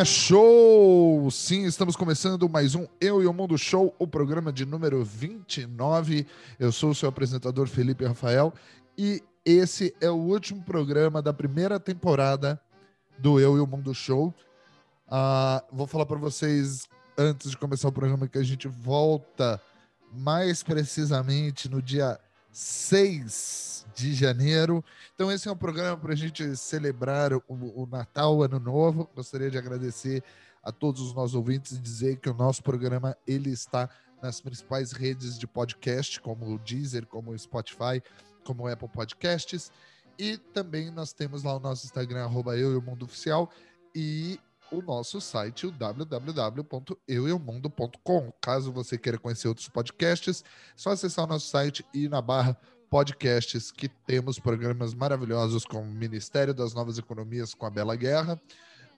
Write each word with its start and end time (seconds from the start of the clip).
Galerinha, 0.00 0.04
show! 0.04 1.30
Sim, 1.30 1.64
estamos 1.64 1.94
começando 1.94 2.48
mais 2.48 2.74
um 2.74 2.86
Eu 3.00 3.22
e 3.22 3.26
o 3.26 3.32
Mundo 3.32 3.58
Show, 3.58 3.94
o 3.98 4.06
programa 4.06 4.52
de 4.52 4.64
número 4.64 5.04
29. 5.04 6.26
Eu 6.58 6.72
sou 6.72 6.90
o 6.90 6.94
seu 6.94 7.08
apresentador 7.08 7.66
Felipe 7.66 8.06
Rafael 8.06 8.52
e 8.96 9.22
esse 9.44 9.94
é 10.00 10.10
o 10.10 10.14
último 10.14 10.62
programa 10.62 11.20
da 11.20 11.32
primeira 11.32 11.78
temporada 11.78 12.60
do 13.18 13.38
Eu 13.38 13.56
e 13.56 13.60
o 13.60 13.66
Mundo 13.66 13.94
Show. 13.94 14.34
Uh, 15.06 15.62
vou 15.70 15.86
falar 15.86 16.06
para 16.06 16.18
vocês 16.18 16.88
antes 17.18 17.50
de 17.50 17.56
começar 17.58 17.88
o 17.88 17.92
programa 17.92 18.26
que 18.26 18.38
a 18.38 18.42
gente 18.42 18.68
volta 18.68 19.60
mais 20.12 20.62
precisamente 20.62 21.68
no 21.68 21.82
dia 21.82 22.18
6 22.52 23.86
de 23.94 24.14
janeiro. 24.14 24.84
Então, 25.14 25.30
esse 25.30 25.48
é 25.48 25.52
um 25.52 25.56
programa 25.56 25.96
para 25.96 26.12
a 26.12 26.16
gente 26.16 26.56
celebrar 26.56 27.32
o, 27.32 27.42
o 27.48 27.86
Natal, 27.90 28.36
o 28.36 28.42
Ano 28.42 28.58
Novo. 28.58 29.08
Gostaria 29.14 29.50
de 29.50 29.58
agradecer 29.58 30.22
a 30.62 30.70
todos 30.70 31.00
os 31.00 31.14
nossos 31.14 31.34
ouvintes 31.34 31.72
e 31.72 31.80
dizer 31.80 32.16
que 32.18 32.28
o 32.28 32.34
nosso 32.34 32.62
programa 32.62 33.16
ele 33.26 33.50
está 33.50 33.88
nas 34.22 34.40
principais 34.40 34.92
redes 34.92 35.38
de 35.38 35.46
podcast, 35.46 36.20
como 36.20 36.54
o 36.54 36.58
Deezer, 36.58 37.06
como 37.06 37.30
o 37.30 37.38
Spotify, 37.38 38.02
como 38.44 38.64
o 38.64 38.68
Apple 38.68 38.88
Podcasts. 38.88 39.72
E 40.18 40.36
também 40.36 40.90
nós 40.90 41.12
temos 41.12 41.42
lá 41.42 41.56
o 41.56 41.60
nosso 41.60 41.86
Instagram, 41.86 42.24
arroba 42.24 42.56
eu 42.56 42.72
e 42.72 42.76
o 42.76 42.82
mundo 42.82 43.04
oficial, 43.04 43.50
e 43.94 44.38
o 44.70 44.82
nosso 44.82 45.20
site, 45.20 45.66
o 45.66 45.70
www.eueomundo.com. 45.70 48.32
Caso 48.40 48.72
você 48.72 48.96
queira 48.96 49.18
conhecer 49.18 49.48
outros 49.48 49.68
podcasts, 49.68 50.42
é 50.42 50.44
só 50.76 50.90
acessar 50.90 51.24
o 51.24 51.28
nosso 51.28 51.48
site 51.48 51.84
e 51.92 52.04
ir 52.04 52.08
na 52.08 52.22
barra 52.22 52.56
podcasts, 52.88 53.70
que 53.70 53.88
temos 53.88 54.38
programas 54.38 54.94
maravilhosos 54.94 55.64
como 55.64 55.82
o 55.82 55.94
Ministério 55.94 56.52
das 56.52 56.74
Novas 56.74 56.98
Economias 56.98 57.54
com 57.54 57.64
a 57.64 57.70
Bela 57.70 57.94
Guerra, 57.94 58.40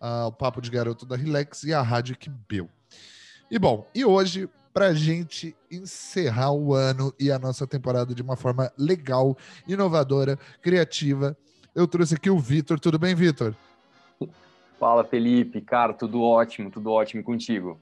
uh, 0.01 0.27
o 0.27 0.33
Papo 0.33 0.63
de 0.63 0.71
Garoto 0.71 1.05
da 1.05 1.15
Relax 1.15 1.63
e 1.65 1.75
a 1.75 1.83
Rádio 1.83 2.17
Quibeu. 2.17 2.71
E 3.51 3.59
bom, 3.59 3.87
e 3.95 4.03
hoje, 4.03 4.49
para 4.73 4.95
gente 4.95 5.55
encerrar 5.71 6.53
o 6.53 6.75
ano 6.75 7.13
e 7.21 7.31
a 7.31 7.39
nossa 7.39 7.67
temporada 7.67 8.15
de 8.15 8.23
uma 8.23 8.35
forma 8.35 8.73
legal, 8.79 9.37
inovadora, 9.69 10.39
criativa, 10.63 11.37
eu 11.75 11.87
trouxe 11.87 12.15
aqui 12.15 12.31
o 12.31 12.39
Vitor. 12.39 12.81
Tudo 12.81 12.99
bem, 12.99 13.15
Vitor? 13.15 13.55
Fala, 14.83 15.05
Felipe. 15.05 15.61
Cara, 15.61 15.93
tudo 15.93 16.21
ótimo, 16.21 16.69
tudo 16.69 16.91
ótimo 16.91 17.23
contigo. 17.23 17.79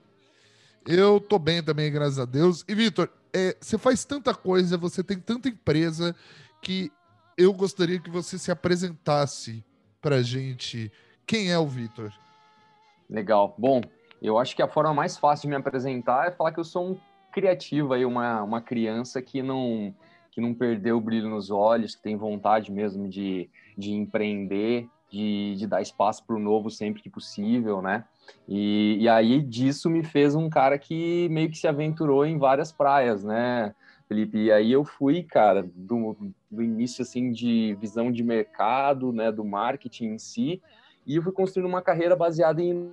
Eu 0.87 1.19
tô 1.19 1.39
bem 1.39 1.63
também, 1.63 1.91
graças 1.91 2.19
a 2.19 2.27
Deus. 2.27 2.63
E, 2.69 2.75
Vitor, 2.75 3.09
é, 3.33 3.57
você 3.59 3.79
faz 3.79 4.05
tanta 4.05 4.35
coisa, 4.35 4.77
você 4.77 5.03
tem 5.03 5.19
tanta 5.19 5.49
empresa 5.49 6.15
que 6.61 6.93
eu 7.39 7.55
gostaria 7.55 7.99
que 7.99 8.11
você 8.11 8.37
se 8.37 8.51
apresentasse 8.51 9.65
pra 9.99 10.21
gente. 10.21 10.93
Quem 11.27 11.51
é 11.51 11.59
o 11.59 11.67
Vitor? 11.67 12.13
Legal. 13.09 13.55
Bom, 13.57 13.81
eu 14.21 14.37
acho 14.37 14.55
que 14.55 14.61
a 14.61 14.69
forma 14.69 14.93
mais 14.93 15.17
fácil 15.17 15.49
de 15.49 15.49
me 15.49 15.57
apresentar 15.57 16.29
é 16.29 16.31
falar 16.31 16.53
que 16.53 16.61
eu 16.61 16.65
sou 16.65 16.87
um 16.87 16.99
criativo 17.33 17.95
aí, 17.95 18.05
uma, 18.05 18.43
uma 18.43 18.61
criança 18.61 19.23
que 19.23 19.43
não 19.43 19.95
que 20.31 20.41
não 20.41 20.53
perdeu 20.53 20.99
o 20.99 21.01
brilho 21.01 21.31
nos 21.31 21.51
olhos, 21.51 21.97
que 21.97 22.03
tem 22.03 22.15
vontade 22.15 22.71
mesmo 22.71 23.09
de, 23.09 23.51
de 23.77 23.91
empreender, 23.91 24.87
de, 25.11 25.57
de 25.57 25.67
dar 25.67 25.83
espaço 25.83 26.25
para 26.25 26.37
o 26.37 26.39
novo 26.39 26.71
sempre 26.71 27.03
que 27.03 27.11
possível, 27.11 27.83
né? 27.83 28.05
E, 28.49 28.99
e 29.01 29.09
aí 29.09 29.43
disso 29.43 29.91
me 29.91 30.05
fez 30.05 30.35
um 30.35 30.49
cara 30.49 30.79
que 30.79 31.29
meio 31.31 31.51
que 31.51 31.59
se 31.59 31.67
aventurou 31.67 32.25
em 32.25 32.39
várias 32.39 32.71
praias, 32.71 33.25
né, 33.25 33.75
Felipe? 34.09 34.39
E 34.39 34.53
aí 34.53 34.71
eu 34.71 34.85
fui, 34.85 35.23
cara, 35.25 35.69
do, 35.75 36.17
do 36.51 36.63
início 36.63 37.03
assim 37.03 37.33
de 37.33 37.77
visão 37.81 38.11
de 38.13 38.23
mercado, 38.23 39.13
né, 39.13 39.33
do 39.33 39.45
marketing 39.45 40.15
em 40.15 40.19
si, 40.19 40.63
e 41.05 41.17
eu 41.17 41.23
fui 41.23 41.33
construindo 41.33 41.69
uma 41.69 41.83
carreira 41.83 42.15
baseada 42.15 42.63
em 42.63 42.93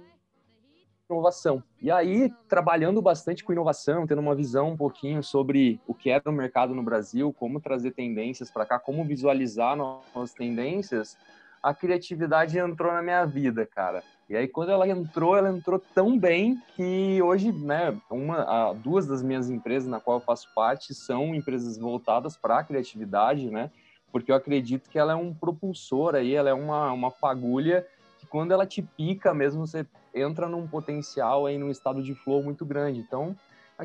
inovação. 1.10 1.64
E 1.82 1.90
aí, 1.90 2.34
trabalhando 2.50 3.02
bastante 3.02 3.44
com 3.44 3.54
inovação, 3.54 4.06
tendo 4.06 4.20
uma 4.20 4.36
visão 4.36 4.72
um 4.72 4.78
pouquinho 4.78 5.24
sobre 5.24 5.80
o 5.88 5.94
que 5.94 6.10
era 6.10 6.30
o 6.30 6.34
mercado 6.34 6.76
no 6.76 6.84
Brasil, 6.84 7.34
como 7.34 7.62
trazer 7.62 7.92
tendências 7.92 8.52
para 8.52 8.66
cá, 8.66 8.80
como 8.80 9.06
visualizar 9.06 9.76
novas 9.76 10.34
tendências, 10.34 11.18
a 11.62 11.74
criatividade 11.74 12.58
entrou 12.58 12.92
na 12.92 13.02
minha 13.02 13.26
vida, 13.26 13.66
cara. 13.66 14.04
E 14.30 14.36
aí, 14.36 14.48
quando 14.48 14.72
ela 14.72 14.88
entrou, 14.88 15.38
ela 15.38 15.50
entrou 15.50 15.82
tão 15.96 16.20
bem 16.20 16.58
que 16.76 17.22
hoje, 17.22 17.52
né, 17.52 17.98
uma, 18.10 18.74
duas 18.74 19.08
das 19.08 19.24
minhas 19.24 19.50
empresas 19.50 19.88
na 19.88 20.02
qual 20.02 20.18
eu 20.18 20.22
faço 20.22 20.48
parte 20.54 20.94
são 20.94 21.34
empresas 21.34 21.78
voltadas 21.78 22.36
para 22.36 22.60
a 22.60 22.64
criatividade, 22.64 23.50
né? 23.50 23.72
Porque 24.12 24.32
eu 24.32 24.36
acredito 24.36 24.90
que 24.90 25.00
ela 25.00 25.14
é 25.14 25.16
um 25.16 25.34
propulsor 25.34 26.16
aí, 26.16 26.34
ela 26.36 26.50
é 26.50 26.54
uma, 26.54 26.92
uma 26.92 27.12
fagulha 27.12 27.88
que 28.20 28.28
quando 28.28 28.52
ela 28.52 28.66
te 28.66 28.82
pica 28.82 29.34
mesmo, 29.34 29.66
você 29.66 29.86
entra 30.14 30.50
num 30.50 30.68
potencial 30.68 31.46
aí, 31.46 31.58
num 31.58 31.72
estado 31.72 32.04
de 32.04 32.14
flow 32.16 32.44
muito 32.44 32.66
grande. 32.66 33.00
Então, 33.00 33.36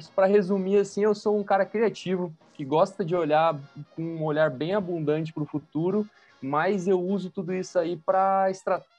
que 0.01 0.11
para 0.13 0.27
resumir 0.27 0.79
assim, 0.79 1.03
eu 1.05 1.15
sou 1.15 1.39
um 1.39 1.45
cara 1.45 1.67
criativo 1.67 2.33
que 2.55 2.65
gosta 2.65 3.05
de 3.05 3.15
olhar 3.15 3.59
com 3.95 4.03
um 4.03 4.25
olhar 4.25 4.51
bem 4.51 4.75
abundante 4.75 5.33
para 5.33 5.43
o 5.43 5.47
futuro, 5.47 6.09
mas 6.43 6.89
eu 6.89 7.01
uso 7.01 7.31
tudo 7.31 7.55
isso 7.55 7.79
aí 7.79 7.97
para 7.97 8.51
estratégia 8.51 8.93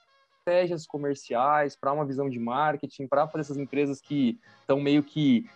estratégias 0.44 0.86
comerciais, 0.86 1.76
para 1.76 1.94
uma 1.94 2.06
visão 2.06 2.30
de 2.30 2.38
marketing, 2.38 3.08
para 3.08 3.30
essas 3.36 3.58
empresas 3.58 4.02
que 4.02 4.38
estão 4.60 4.80
meio 4.80 5.02
que 5.02 5.50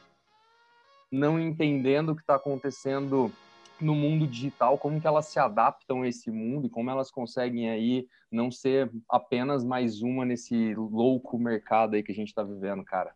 não 1.12 1.40
entendendo 1.40 2.10
o 2.10 2.16
que 2.16 2.22
está 2.22 2.36
acontecendo 2.36 3.32
no 3.80 3.94
mundo 3.94 4.26
digital, 4.26 4.78
como 4.78 5.00
que 5.00 5.06
elas 5.06 5.28
se 5.28 5.40
adaptam 5.40 6.02
a 6.02 6.08
esse 6.08 6.32
mundo 6.32 6.66
e 6.66 6.70
como 6.70 6.90
elas 6.90 7.12
conseguem 7.12 7.70
aí 7.70 8.08
não 8.32 8.50
ser 8.50 8.90
apenas 9.10 9.64
mais 9.64 10.02
uma 10.02 10.26
nesse 10.26 10.74
louco 10.74 11.38
mercado 11.38 11.96
aí 11.96 12.02
que 12.02 12.12
a 12.12 12.16
gente 12.16 12.30
está 12.30 12.44
vivendo, 12.44 12.84
cara. 12.84 13.14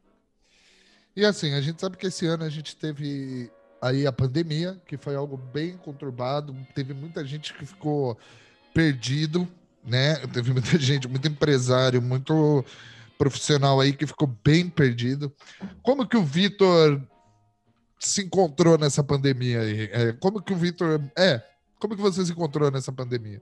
E 1.15 1.25
assim, 1.25 1.53
a 1.53 1.61
gente 1.61 1.81
sabe 1.81 1.97
que 1.97 2.07
esse 2.07 2.25
ano 2.27 2.43
a 2.43 2.49
gente 2.49 2.75
teve 2.75 3.49
aí 3.81 4.05
a 4.05 4.11
pandemia, 4.11 4.79
que 4.85 4.97
foi 4.97 5.15
algo 5.15 5.35
bem 5.35 5.75
conturbado, 5.77 6.55
teve 6.75 6.93
muita 6.93 7.25
gente 7.25 7.53
que 7.53 7.65
ficou 7.65 8.17
perdido, 8.73 9.47
né? 9.83 10.15
Teve 10.27 10.51
muita 10.51 10.77
gente, 10.79 11.07
muito 11.07 11.27
empresário, 11.27 12.01
muito 12.01 12.63
profissional 13.17 13.79
aí 13.79 13.93
que 13.93 14.07
ficou 14.07 14.27
bem 14.43 14.69
perdido. 14.69 15.31
Como 15.81 16.07
que 16.07 16.17
o 16.17 16.23
Vitor 16.23 17.01
se 17.99 18.23
encontrou 18.23 18.77
nessa 18.77 19.03
pandemia 19.03 19.61
aí? 19.61 19.89
É, 19.91 20.13
como 20.13 20.41
que 20.41 20.53
o 20.53 20.57
Vitor. 20.57 21.01
É, 21.17 21.41
como 21.79 21.95
que 21.95 22.01
você 22.01 22.25
se 22.25 22.31
encontrou 22.31 22.71
nessa 22.71 22.91
pandemia? 22.91 23.41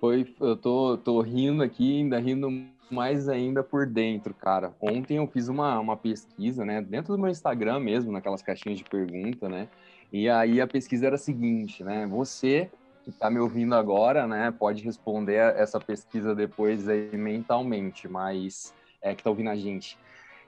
Foi, 0.00 0.34
eu 0.40 0.56
tô, 0.56 0.98
tô 0.98 1.20
rindo 1.20 1.62
aqui, 1.62 1.98
ainda 1.98 2.18
rindo 2.18 2.48
mais 2.90 3.28
ainda 3.28 3.62
por 3.62 3.86
dentro, 3.86 4.32
cara. 4.34 4.74
Ontem 4.80 5.16
eu 5.16 5.26
fiz 5.26 5.48
uma, 5.48 5.78
uma 5.80 5.96
pesquisa, 5.96 6.64
né, 6.64 6.80
dentro 6.80 7.14
do 7.14 7.20
meu 7.20 7.30
Instagram 7.30 7.80
mesmo, 7.80 8.12
naquelas 8.12 8.42
caixinhas 8.42 8.78
de 8.78 8.84
pergunta, 8.84 9.48
né, 9.48 9.68
e 10.12 10.28
aí 10.28 10.60
a 10.60 10.66
pesquisa 10.66 11.06
era 11.06 11.16
a 11.16 11.18
seguinte, 11.18 11.82
né, 11.82 12.06
você 12.06 12.70
que 13.04 13.10
está 13.10 13.30
me 13.30 13.38
ouvindo 13.38 13.74
agora, 13.74 14.26
né, 14.26 14.52
pode 14.58 14.82
responder 14.82 15.36
essa 15.56 15.78
pesquisa 15.78 16.34
depois 16.34 16.88
aí 16.88 17.16
mentalmente, 17.16 18.08
mas 18.08 18.74
é 19.00 19.14
que 19.14 19.20
está 19.20 19.30
ouvindo 19.30 19.50
a 19.50 19.56
gente. 19.56 19.96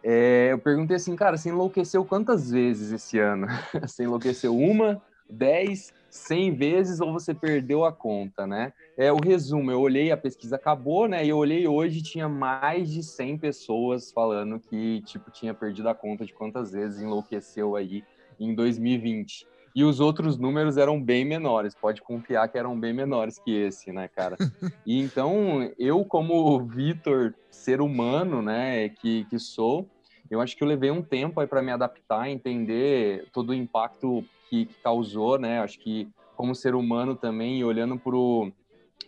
É, 0.03 0.49
eu 0.53 0.59
perguntei 0.59 0.97
assim, 0.97 1.15
cara, 1.15 1.37
você 1.37 1.51
enlouqueceu 1.51 2.05
quantas 2.05 2.51
vezes 2.51 2.93
esse 2.93 3.19
ano? 3.19 3.47
você 3.81 4.05
enlouqueceu 4.05 4.57
uma, 4.57 5.01
dez, 5.29 5.93
cem 6.09 6.55
vezes 6.55 7.01
ou 7.01 7.13
você 7.13 7.35
perdeu 7.35 7.85
a 7.85 7.93
conta, 7.93 8.47
né? 8.47 8.73
É 8.97 9.13
o 9.13 9.17
resumo. 9.17 9.71
Eu 9.71 9.81
olhei, 9.81 10.11
a 10.11 10.17
pesquisa 10.17 10.57
acabou, 10.57 11.07
né? 11.07 11.25
E 11.25 11.29
eu 11.29 11.37
olhei 11.37 11.67
hoje 11.67 12.03
tinha 12.03 12.29
mais 12.29 12.91
de 12.91 13.03
100 13.03 13.39
pessoas 13.39 14.11
falando 14.11 14.59
que 14.59 15.03
tipo 15.03 15.31
tinha 15.31 15.53
perdido 15.53 15.89
a 15.89 15.95
conta 15.95 16.25
de 16.25 16.33
quantas 16.33 16.73
vezes 16.73 17.03
enlouqueceu 17.03 17.77
aí 17.77 18.03
em 18.39 18.55
2020 18.55 19.47
e 19.75 19.85
os 19.85 20.01
outros 20.01 20.37
números 20.37 20.77
eram 20.77 21.01
bem 21.01 21.25
menores. 21.25 21.75
Pode 21.75 22.03
confiar 22.03 22.49
que 22.49 22.59
eram 22.59 22.79
bem 22.79 22.93
menores 22.93 23.39
que 23.39 23.55
esse, 23.55 23.93
né, 23.93 24.09
cara? 24.09 24.37
E 24.85 24.99
então, 24.99 25.71
eu, 25.79 26.05
como 26.05 26.65
Vitor, 26.65 27.35
ser 27.49 27.81
humano, 27.81 28.43
né, 28.43 28.89
que, 28.89 29.25
que 29.27 29.39
sou, 29.39 29.89
eu 30.31 30.41
acho 30.41 30.57
que 30.57 30.63
eu 30.63 30.69
levei 30.69 30.91
um 30.91 31.01
tempo 31.01 31.41
aí 31.41 31.47
para 31.47 31.63
me 31.63 31.71
adaptar, 31.71 32.29
entender 32.29 33.29
todo 33.33 33.51
o 33.51 33.55
impacto 33.55 34.25
que, 34.51 34.67
que, 34.67 34.75
causou, 34.83 35.39
né? 35.39 35.61
Acho 35.61 35.79
que, 35.79 36.09
como 36.37 36.55
ser 36.55 36.75
humano 36.75 37.15
também, 37.15 37.63
olhando 37.63 37.99
para 37.99 38.17
o 38.17 38.53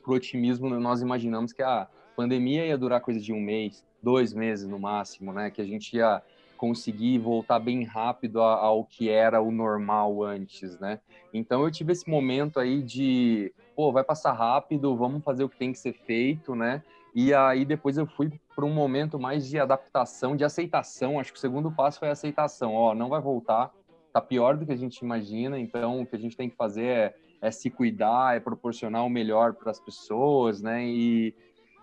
otimismo, 0.06 0.68
nós 0.78 1.02
imaginamos 1.02 1.52
que 1.52 1.62
a 1.62 1.88
pandemia 2.16 2.66
ia 2.66 2.78
durar 2.78 3.00
coisa 3.00 3.20
de 3.20 3.32
um 3.32 3.40
mês, 3.40 3.84
dois 4.02 4.32
meses 4.32 4.68
no 4.68 4.78
máximo, 4.78 5.32
né? 5.32 5.50
Que 5.50 5.60
a 5.60 5.66
gente 5.66 5.96
ia 5.96 6.22
conseguir 6.60 7.16
voltar 7.16 7.58
bem 7.58 7.84
rápido 7.84 8.42
ao 8.42 8.84
que 8.84 9.08
era 9.08 9.40
o 9.40 9.50
normal 9.50 10.22
antes, 10.22 10.78
né? 10.78 11.00
Então 11.32 11.64
eu 11.64 11.70
tive 11.70 11.92
esse 11.92 12.06
momento 12.06 12.60
aí 12.60 12.82
de, 12.82 13.50
pô, 13.74 13.90
vai 13.90 14.04
passar 14.04 14.34
rápido, 14.34 14.94
vamos 14.94 15.24
fazer 15.24 15.42
o 15.42 15.48
que 15.48 15.56
tem 15.56 15.72
que 15.72 15.78
ser 15.78 15.94
feito, 15.94 16.54
né? 16.54 16.82
E 17.14 17.32
aí 17.32 17.64
depois 17.64 17.96
eu 17.96 18.06
fui 18.06 18.30
para 18.54 18.66
um 18.66 18.74
momento 18.74 19.18
mais 19.18 19.48
de 19.48 19.58
adaptação, 19.58 20.36
de 20.36 20.44
aceitação. 20.44 21.18
Acho 21.18 21.32
que 21.32 21.38
o 21.38 21.40
segundo 21.40 21.72
passo 21.72 21.98
foi 21.98 22.10
a 22.10 22.12
aceitação. 22.12 22.74
Ó, 22.74 22.94
não 22.94 23.08
vai 23.08 23.22
voltar, 23.22 23.72
tá 24.12 24.20
pior 24.20 24.58
do 24.58 24.66
que 24.66 24.72
a 24.72 24.76
gente 24.76 24.98
imagina. 24.98 25.58
Então 25.58 26.02
o 26.02 26.06
que 26.06 26.14
a 26.14 26.18
gente 26.18 26.36
tem 26.36 26.50
que 26.50 26.56
fazer 26.56 26.84
é, 26.84 27.14
é 27.40 27.50
se 27.50 27.70
cuidar, 27.70 28.36
é 28.36 28.40
proporcionar 28.40 29.06
o 29.06 29.08
melhor 29.08 29.54
para 29.54 29.70
as 29.70 29.80
pessoas, 29.80 30.60
né? 30.60 30.84
E 30.84 31.34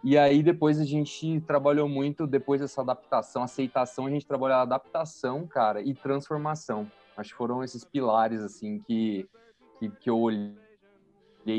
E 0.03 0.17
aí 0.17 0.44
depois 0.44 0.79
a 0.79 0.85
gente 0.85 1.41
trabalhou 1.41 1.89
muito, 1.89 2.27
depois 2.27 2.61
dessa 2.61 2.81
adaptação, 2.81 3.44
aceitação, 3.44 4.05
a 4.05 4.09
gente 4.09 4.25
trabalhou 4.25 4.57
adaptação, 4.57 5.45
cara, 5.47 5.81
e 5.81 5.94
transformação. 5.94 6.89
Acho 7.15 7.31
que 7.31 7.38
foram 7.38 7.63
esses 7.63 7.83
pilares, 7.83 8.41
assim, 8.41 8.79
que, 8.79 9.27
que, 9.79 9.89
que 9.89 10.09
eu 10.09 10.19
olhei, 10.19 10.55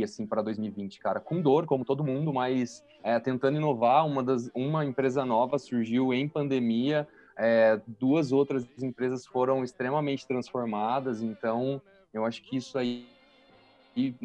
assim, 0.04 0.24
para 0.24 0.40
2020, 0.40 1.00
cara. 1.00 1.18
Com 1.18 1.40
dor, 1.40 1.66
como 1.66 1.84
todo 1.84 2.04
mundo, 2.04 2.32
mas 2.32 2.84
é, 3.02 3.18
tentando 3.18 3.56
inovar. 3.56 4.06
Uma, 4.06 4.22
das, 4.22 4.50
uma 4.54 4.84
empresa 4.84 5.24
nova 5.24 5.58
surgiu 5.58 6.14
em 6.14 6.28
pandemia, 6.28 7.08
é, 7.36 7.80
duas 7.98 8.30
outras 8.30 8.66
empresas 8.80 9.26
foram 9.26 9.64
extremamente 9.64 10.26
transformadas, 10.26 11.22
então 11.22 11.80
eu 12.12 12.24
acho 12.24 12.42
que 12.42 12.56
isso 12.56 12.76
aí 12.78 13.06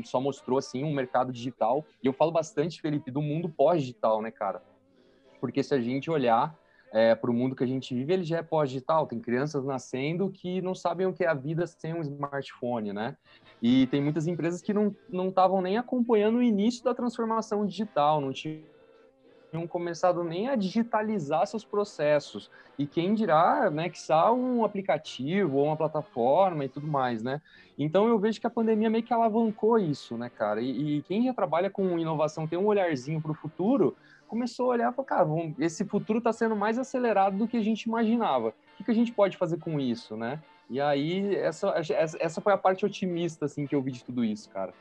só 0.04 0.20
mostrou 0.20 0.58
assim 0.58 0.84
um 0.84 0.94
mercado 0.94 1.32
digital. 1.32 1.86
E 2.02 2.08
eu 2.08 2.14
falo 2.14 2.32
bastante, 2.32 2.82
Felipe, 2.82 3.12
do 3.12 3.22
mundo 3.22 3.50
pós-digital, 3.50 4.22
né, 4.22 4.32
cara? 4.32 4.62
Porque 5.40 5.64
se 5.64 5.74
a 5.74 5.82
gente 5.82 6.10
olhar 6.10 6.58
é, 6.92 7.16
para 7.16 7.32
o 7.32 7.34
mundo 7.34 7.56
que 7.56 7.64
a 7.64 7.68
gente 7.68 7.94
vive, 7.96 8.14
ele 8.14 8.24
já 8.24 8.38
é 8.38 8.44
pós-digital. 8.44 9.08
Tem 9.08 9.20
crianças 9.20 9.66
nascendo 9.66 10.30
que 10.30 10.62
não 10.62 10.76
sabem 10.76 11.08
o 11.08 11.14
que 11.14 11.24
é 11.24 11.28
a 11.28 11.34
vida 11.34 11.66
sem 11.66 11.94
um 11.94 12.02
smartphone, 12.02 12.94
né? 12.94 13.18
E 13.62 13.88
tem 13.88 14.02
muitas 14.02 14.28
empresas 14.28 14.62
que 14.62 14.74
não 14.74 14.96
estavam 15.30 15.62
nem 15.62 15.78
acompanhando 15.78 16.38
o 16.38 16.44
início 16.44 16.84
da 16.84 16.94
transformação 16.94 17.66
digital, 17.66 18.22
não 18.22 18.32
tinham 18.32 18.73
tinham 19.54 19.68
começado 19.68 20.24
nem 20.24 20.50
a 20.50 20.56
digitalizar 20.56 21.46
seus 21.46 21.64
processos. 21.64 22.50
E 22.78 22.88
quem 22.88 23.14
dirá, 23.14 23.70
né, 23.70 23.88
que 23.88 24.02
só 24.02 24.34
um 24.34 24.66
aplicativo 24.66 25.58
ou 25.58 25.66
uma 25.68 25.78
plataforma 25.78 26.66
e 26.66 26.70
tudo 26.70 26.88
mais, 26.88 27.22
né? 27.22 27.40
Então 27.78 28.08
eu 28.08 28.18
vejo 28.18 28.42
que 28.42 28.48
a 28.48 28.50
pandemia 28.50 28.90
meio 28.90 29.04
que 29.04 29.14
alavancou 29.14 29.78
isso, 29.78 30.18
né, 30.18 30.30
cara? 30.30 30.60
E, 30.60 30.98
e 30.98 31.02
quem 31.04 31.24
já 31.24 31.34
trabalha 31.34 31.70
com 31.70 32.00
inovação, 32.00 32.48
tem 32.48 32.58
um 32.58 32.66
olharzinho 32.66 33.22
para 33.22 33.32
o 33.32 33.36
futuro, 33.36 33.96
começou 34.28 34.66
a 34.66 34.70
olhar 34.70 34.92
e 34.92 34.96
falou, 34.96 35.06
cara, 35.06 35.24
vamos, 35.24 35.54
esse 35.60 35.86
futuro 35.86 36.18
está 36.18 36.34
sendo 36.34 36.56
mais 36.56 36.80
acelerado 36.80 37.38
do 37.38 37.48
que 37.48 37.58
a 37.58 37.64
gente 37.64 37.84
imaginava. 37.84 38.50
O 38.50 38.78
que, 38.78 38.84
que 38.84 38.92
a 38.92 38.96
gente 38.96 39.12
pode 39.12 39.38
fazer 39.38 39.60
com 39.60 39.80
isso, 39.80 40.18
né? 40.18 40.42
E 40.68 40.82
aí, 40.82 41.36
essa, 41.36 41.76
essa 42.20 42.42
foi 42.42 42.54
a 42.54 42.58
parte 42.58 42.84
otimista, 42.84 43.46
assim, 43.46 43.68
que 43.68 43.76
eu 43.76 43.82
vi 43.82 43.92
de 43.92 44.04
tudo 44.04 44.26
isso, 44.26 44.50
cara. 44.50 44.74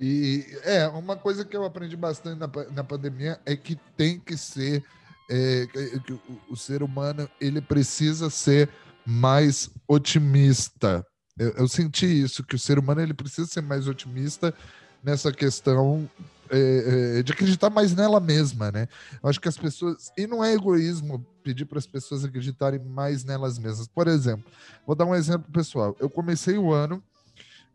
E 0.00 0.46
é, 0.62 0.86
uma 0.88 1.16
coisa 1.16 1.44
que 1.44 1.56
eu 1.56 1.64
aprendi 1.64 1.96
bastante 1.96 2.38
na, 2.38 2.48
na 2.72 2.84
pandemia 2.84 3.40
é 3.44 3.56
que 3.56 3.76
tem 3.96 4.18
que 4.18 4.36
ser 4.36 4.84
é, 5.28 5.66
que 6.04 6.12
o, 6.12 6.20
o, 6.50 6.56
ser 6.56 6.82
humano 6.82 7.28
ele 7.40 7.60
precisa 7.60 8.30
ser 8.30 8.68
mais 9.04 9.70
otimista. 9.86 11.04
Eu, 11.38 11.50
eu, 11.50 11.68
senti 11.68 12.06
isso, 12.06 12.44
que 12.44 12.54
o 12.54 12.58
ser 12.58 12.78
humano 12.78 13.00
ele 13.00 13.12
precisa 13.12 13.46
ser 13.46 13.60
mais 13.60 13.86
otimista 13.86 14.54
nessa 15.02 15.32
questão 15.32 16.08
é, 16.50 17.18
é, 17.18 17.22
de 17.22 17.32
acreditar 17.32 17.68
mais 17.68 17.94
nela 17.94 18.20
mesma, 18.20 18.72
né? 18.72 18.88
Eu 19.22 19.28
acho 19.28 19.40
que 19.40 19.48
as 19.48 19.58
pessoas. 19.58 20.10
E 20.16 20.26
não 20.26 20.42
é 20.42 20.54
egoísmo 20.54 21.26
pedir 21.42 21.66
para 21.66 21.78
as 21.78 21.86
pessoas 21.86 22.24
acreditarem 22.24 22.80
mais 22.80 23.24
nelas 23.24 23.58
mesmas. 23.58 23.86
Por 23.86 24.08
exemplo, 24.08 24.50
vou 24.86 24.96
dar 24.96 25.04
um 25.04 25.14
exemplo 25.14 25.50
pessoal. 25.52 25.96
Eu 26.00 26.08
comecei 26.08 26.56
o 26.56 26.72
ano. 26.72 27.02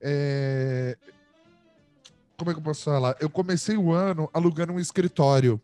É, 0.02 0.98
como 2.38 2.52
é 2.52 2.54
que 2.54 2.60
eu 2.60 2.64
posso 2.64 2.84
falar? 2.84 3.16
Eu 3.20 3.30
comecei 3.30 3.78
o 3.78 3.92
ano 3.92 4.30
alugando 4.34 4.74
um 4.74 4.80
escritório, 4.80 5.62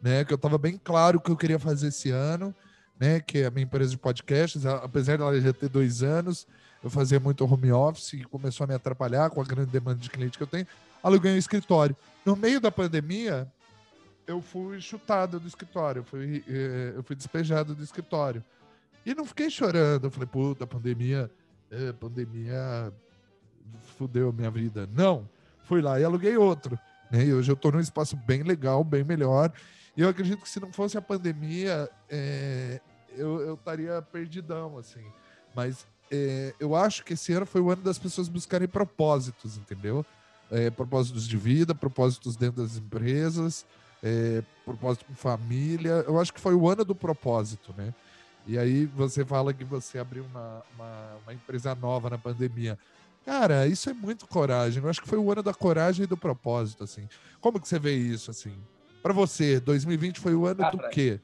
né? 0.00 0.24
Que 0.24 0.32
eu 0.32 0.36
estava 0.36 0.58
bem 0.58 0.78
claro 0.82 1.20
que 1.20 1.30
eu 1.30 1.36
queria 1.36 1.58
fazer 1.58 1.88
esse 1.88 2.10
ano, 2.10 2.54
né? 2.98 3.20
Que 3.20 3.38
é 3.38 3.46
a 3.46 3.50
minha 3.50 3.64
empresa 3.64 3.90
de 3.90 3.98
podcasts, 3.98 4.66
apesar 4.66 5.18
dela 5.18 5.40
já 5.40 5.52
ter 5.52 5.68
dois 5.68 6.02
anos, 6.02 6.46
eu 6.82 6.90
fazia 6.90 7.18
muito 7.18 7.44
home 7.44 7.72
office 7.72 8.12
e 8.12 8.24
começou 8.24 8.64
a 8.64 8.66
me 8.66 8.74
atrapalhar 8.74 9.30
com 9.30 9.40
a 9.40 9.44
grande 9.44 9.70
demanda 9.70 9.98
de 9.98 10.10
cliente 10.10 10.36
que 10.36 10.42
eu 10.42 10.46
tenho. 10.46 10.66
Aluguei 11.02 11.32
um 11.32 11.38
escritório. 11.38 11.96
No 12.24 12.36
meio 12.36 12.60
da 12.60 12.70
pandemia, 12.70 13.50
eu 14.26 14.42
fui 14.42 14.80
chutado 14.80 15.40
do 15.40 15.48
escritório, 15.48 16.00
eu 16.00 16.04
fui, 16.04 16.44
eh, 16.46 16.92
eu 16.94 17.02
fui 17.02 17.16
despejado 17.16 17.74
do 17.74 17.82
escritório. 17.82 18.44
E 19.04 19.14
não 19.14 19.24
fiquei 19.24 19.48
chorando. 19.48 20.04
Eu 20.04 20.10
falei, 20.10 20.28
puta, 20.28 20.66
pandemia, 20.66 21.30
é, 21.70 21.92
pandemia 21.92 22.92
fudeu 23.96 24.28
a 24.28 24.32
minha 24.32 24.50
vida. 24.50 24.88
Não 24.92 25.26
fui 25.68 25.82
lá 25.82 26.00
e 26.00 26.04
aluguei 26.04 26.36
outro. 26.36 26.78
Né? 27.10 27.26
E 27.26 27.34
hoje 27.34 27.50
eu 27.50 27.54
estou 27.54 27.70
num 27.70 27.80
espaço 27.80 28.16
bem 28.16 28.42
legal, 28.42 28.82
bem 28.82 29.04
melhor. 29.04 29.52
E 29.96 30.00
eu 30.00 30.08
acredito 30.08 30.42
que 30.42 30.48
se 30.48 30.58
não 30.58 30.72
fosse 30.72 30.96
a 30.96 31.02
pandemia, 31.02 31.88
é, 32.08 32.80
eu 33.16 33.54
estaria 33.54 34.00
perdidão, 34.00 34.78
assim. 34.78 35.04
Mas 35.54 35.86
é, 36.10 36.54
eu 36.58 36.74
acho 36.74 37.04
que 37.04 37.12
esse 37.12 37.32
ano 37.32 37.44
foi 37.44 37.60
o 37.60 37.70
ano 37.70 37.82
das 37.82 37.98
pessoas 37.98 38.28
buscarem 38.28 38.66
propósitos, 38.66 39.58
entendeu? 39.58 40.04
É, 40.50 40.70
propósitos 40.70 41.28
de 41.28 41.36
vida, 41.36 41.74
propósitos 41.74 42.36
dentro 42.36 42.62
das 42.62 42.76
empresas, 42.76 43.66
é, 44.02 44.42
propósito 44.64 45.04
com 45.04 45.14
família. 45.14 46.04
Eu 46.06 46.18
acho 46.18 46.32
que 46.32 46.40
foi 46.40 46.54
o 46.54 46.68
ano 46.68 46.84
do 46.84 46.94
propósito, 46.94 47.74
né? 47.76 47.92
E 48.46 48.58
aí 48.58 48.86
você 48.86 49.24
fala 49.26 49.52
que 49.52 49.64
você 49.64 49.98
abriu 49.98 50.24
uma, 50.24 50.62
uma, 50.74 51.16
uma 51.24 51.34
empresa 51.34 51.74
nova 51.74 52.08
na 52.08 52.16
pandemia. 52.16 52.78
Cara, 53.28 53.66
isso 53.66 53.90
é 53.90 53.92
muito 53.92 54.26
coragem. 54.26 54.82
Eu 54.82 54.88
acho 54.88 55.02
que 55.02 55.08
foi 55.08 55.18
o 55.18 55.30
ano 55.30 55.42
da 55.42 55.52
coragem 55.52 56.04
e 56.04 56.06
do 56.06 56.16
propósito, 56.16 56.84
assim. 56.84 57.06
Como 57.42 57.60
que 57.60 57.68
você 57.68 57.78
vê 57.78 57.92
isso, 57.94 58.30
assim? 58.30 58.54
Para 59.02 59.12
você, 59.12 59.60
2020 59.60 60.18
foi 60.18 60.34
o 60.34 60.46
ano 60.46 60.70
do 60.70 60.78
quê? 60.88 61.20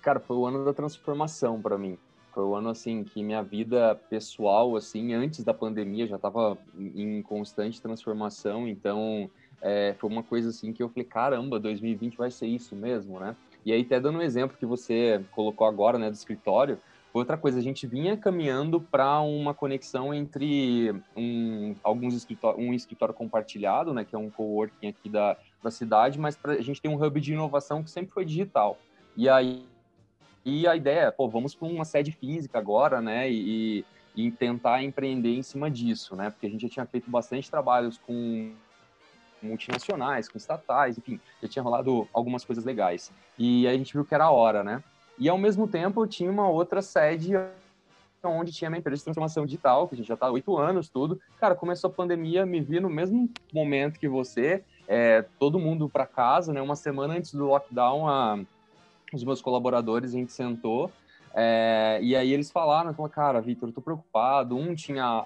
Cara, 0.00 0.20
foi 0.20 0.36
o 0.36 0.46
ano 0.46 0.64
da 0.64 0.72
transformação 0.72 1.60
para 1.60 1.76
mim. 1.76 1.98
Foi 2.32 2.44
o 2.44 2.54
ano, 2.54 2.68
assim, 2.68 3.02
que 3.02 3.20
minha 3.20 3.42
vida 3.42 3.96
pessoal, 4.08 4.76
assim, 4.76 5.12
antes 5.12 5.42
da 5.42 5.52
pandemia, 5.52 6.06
já 6.06 6.14
estava 6.14 6.56
em 6.78 7.20
constante 7.20 7.82
transformação. 7.82 8.68
Então, 8.68 9.28
é, 9.60 9.96
foi 9.98 10.08
uma 10.08 10.22
coisa, 10.22 10.50
assim, 10.50 10.72
que 10.72 10.80
eu 10.80 10.88
falei, 10.88 11.04
caramba, 11.04 11.58
2020 11.58 12.16
vai 12.16 12.30
ser 12.30 12.46
isso 12.46 12.76
mesmo, 12.76 13.18
né? 13.18 13.34
E 13.66 13.72
aí, 13.72 13.82
até 13.82 13.98
dando 13.98 14.18
um 14.18 14.22
exemplo 14.22 14.56
que 14.56 14.64
você 14.64 15.20
colocou 15.32 15.66
agora, 15.66 15.98
né, 15.98 16.08
do 16.08 16.14
escritório, 16.14 16.78
Outra 17.12 17.38
coisa, 17.38 17.58
a 17.58 17.62
gente 17.62 17.86
vinha 17.86 18.16
caminhando 18.16 18.80
para 18.80 19.20
uma 19.20 19.54
conexão 19.54 20.12
entre 20.12 20.94
um, 21.16 21.74
alguns 21.82 22.14
escritório, 22.14 22.60
um 22.60 22.74
escritório 22.74 23.14
compartilhado, 23.14 23.94
né, 23.94 24.04
que 24.04 24.14
é 24.14 24.18
um 24.18 24.30
coworking 24.30 24.88
aqui 24.88 25.08
da, 25.08 25.36
da 25.62 25.70
cidade, 25.70 26.18
mas 26.18 26.36
pra, 26.36 26.52
a 26.52 26.62
gente 26.62 26.80
tem 26.80 26.90
um 26.90 27.02
hub 27.02 27.20
de 27.20 27.32
inovação 27.32 27.82
que 27.82 27.90
sempre 27.90 28.12
foi 28.12 28.24
digital. 28.24 28.78
E 29.16 29.28
aí 29.28 29.66
e 30.44 30.66
a 30.66 30.76
ideia 30.76 31.00
é, 31.00 31.10
pô, 31.10 31.28
vamos 31.28 31.54
para 31.54 31.68
uma 31.68 31.84
sede 31.84 32.12
física 32.12 32.58
agora, 32.58 33.00
né, 33.00 33.30
e, 33.30 33.84
e 34.14 34.30
tentar 34.30 34.82
empreender 34.82 35.34
em 35.34 35.42
cima 35.42 35.70
disso, 35.70 36.14
né, 36.14 36.30
porque 36.30 36.46
a 36.46 36.50
gente 36.50 36.62
já 36.62 36.68
tinha 36.68 36.86
feito 36.86 37.10
bastante 37.10 37.50
trabalhos 37.50 37.98
com 37.98 38.52
multinacionais, 39.42 40.28
com 40.28 40.36
estatais, 40.36 40.98
enfim, 40.98 41.20
já 41.42 41.48
tinha 41.48 41.62
rolado 41.62 42.08
algumas 42.12 42.44
coisas 42.44 42.64
legais. 42.64 43.12
E 43.38 43.66
aí 43.66 43.74
a 43.74 43.78
gente 43.78 43.92
viu 43.92 44.04
que 44.04 44.14
era 44.14 44.24
a 44.24 44.30
hora, 44.30 44.64
né? 44.64 44.82
E 45.18 45.28
ao 45.28 45.38
mesmo 45.38 45.66
tempo 45.66 46.06
tinha 46.06 46.30
uma 46.30 46.48
outra 46.48 46.80
sede 46.80 47.32
onde 48.22 48.52
tinha 48.52 48.68
minha 48.68 48.80
empresa 48.80 48.98
de 48.98 49.04
transformação 49.04 49.46
digital, 49.46 49.86
que 49.86 49.94
a 49.94 49.98
gente 49.98 50.08
já 50.08 50.14
está 50.14 50.26
há 50.26 50.30
oito 50.30 50.56
anos, 50.56 50.88
tudo. 50.88 51.20
Cara, 51.40 51.54
começou 51.54 51.88
a 51.88 51.92
pandemia, 51.92 52.44
me 52.44 52.60
vi 52.60 52.80
no 52.80 52.90
mesmo 52.90 53.28
momento 53.52 53.98
que 53.98 54.08
você, 54.08 54.62
é, 54.86 55.24
todo 55.38 55.58
mundo 55.58 55.88
para 55.88 56.04
casa, 56.06 56.52
né? 56.52 56.60
Uma 56.60 56.76
semana 56.76 57.14
antes 57.14 57.32
do 57.32 57.46
lockdown, 57.46 58.08
a, 58.08 58.38
os 59.12 59.22
meus 59.22 59.40
colaboradores, 59.40 60.14
a 60.14 60.18
gente 60.18 60.32
sentou, 60.32 60.90
é, 61.34 62.00
e 62.02 62.16
aí 62.16 62.32
eles 62.32 62.50
falaram, 62.50 62.92
falaram, 62.92 63.14
cara, 63.14 63.40
Vitor, 63.40 63.68
eu 63.68 63.72
tô 63.72 63.80
preocupado. 63.80 64.56
Um 64.56 64.74
tinha 64.74 65.24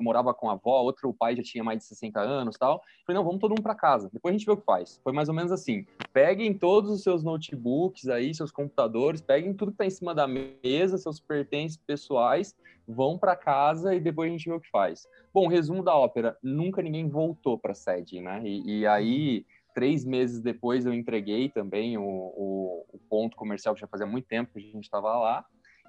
morava 0.00 0.32
com 0.34 0.48
a 0.48 0.52
avó, 0.52 0.82
outro 0.82 1.12
pai 1.12 1.36
já 1.36 1.42
tinha 1.42 1.64
mais 1.64 1.78
de 1.78 1.84
60 1.84 2.20
anos 2.20 2.56
tal. 2.56 2.82
Falei, 3.06 3.18
não, 3.18 3.24
vamos 3.24 3.40
todo 3.40 3.50
mundo 3.50 3.62
para 3.62 3.74
casa, 3.74 4.10
depois 4.12 4.34
a 4.34 4.38
gente 4.38 4.46
vê 4.46 4.52
o 4.52 4.56
que 4.56 4.64
faz. 4.64 5.00
Foi 5.02 5.12
mais 5.12 5.28
ou 5.28 5.34
menos 5.34 5.50
assim: 5.50 5.86
peguem 6.12 6.52
todos 6.52 6.90
os 6.90 7.02
seus 7.02 7.22
notebooks 7.22 8.08
aí, 8.08 8.34
seus 8.34 8.52
computadores, 8.52 9.20
peguem 9.20 9.54
tudo 9.54 9.72
que 9.72 9.74
está 9.74 9.86
em 9.86 9.90
cima 9.90 10.14
da 10.14 10.26
mesa, 10.26 10.98
seus 10.98 11.18
pertences 11.18 11.76
pessoais, 11.76 12.54
vão 12.86 13.18
para 13.18 13.36
casa 13.36 13.94
e 13.94 14.00
depois 14.00 14.28
a 14.28 14.32
gente 14.32 14.48
vê 14.48 14.54
o 14.54 14.60
que 14.60 14.70
faz. 14.70 15.06
Bom, 15.32 15.48
resumo 15.48 15.82
da 15.82 15.96
ópera: 15.96 16.36
nunca 16.42 16.82
ninguém 16.82 17.08
voltou 17.08 17.58
para 17.58 17.72
a 17.72 17.74
sede, 17.74 18.20
né? 18.20 18.42
E, 18.44 18.80
e, 18.80 18.86
aí. 18.86 19.46
Três 19.72 20.04
meses 20.04 20.40
depois 20.40 20.84
eu 20.84 20.92
entreguei 20.92 21.48
também 21.48 21.96
o, 21.96 22.02
o, 22.02 22.86
o 22.92 22.98
ponto 23.08 23.36
comercial 23.36 23.72
que 23.72 23.80
já 23.80 23.86
fazia 23.86 24.04
muito 24.04 24.26
tempo 24.26 24.50
que 24.52 24.58
a 24.58 24.62
gente 24.62 24.82
estava 24.82 25.16
lá 25.16 25.46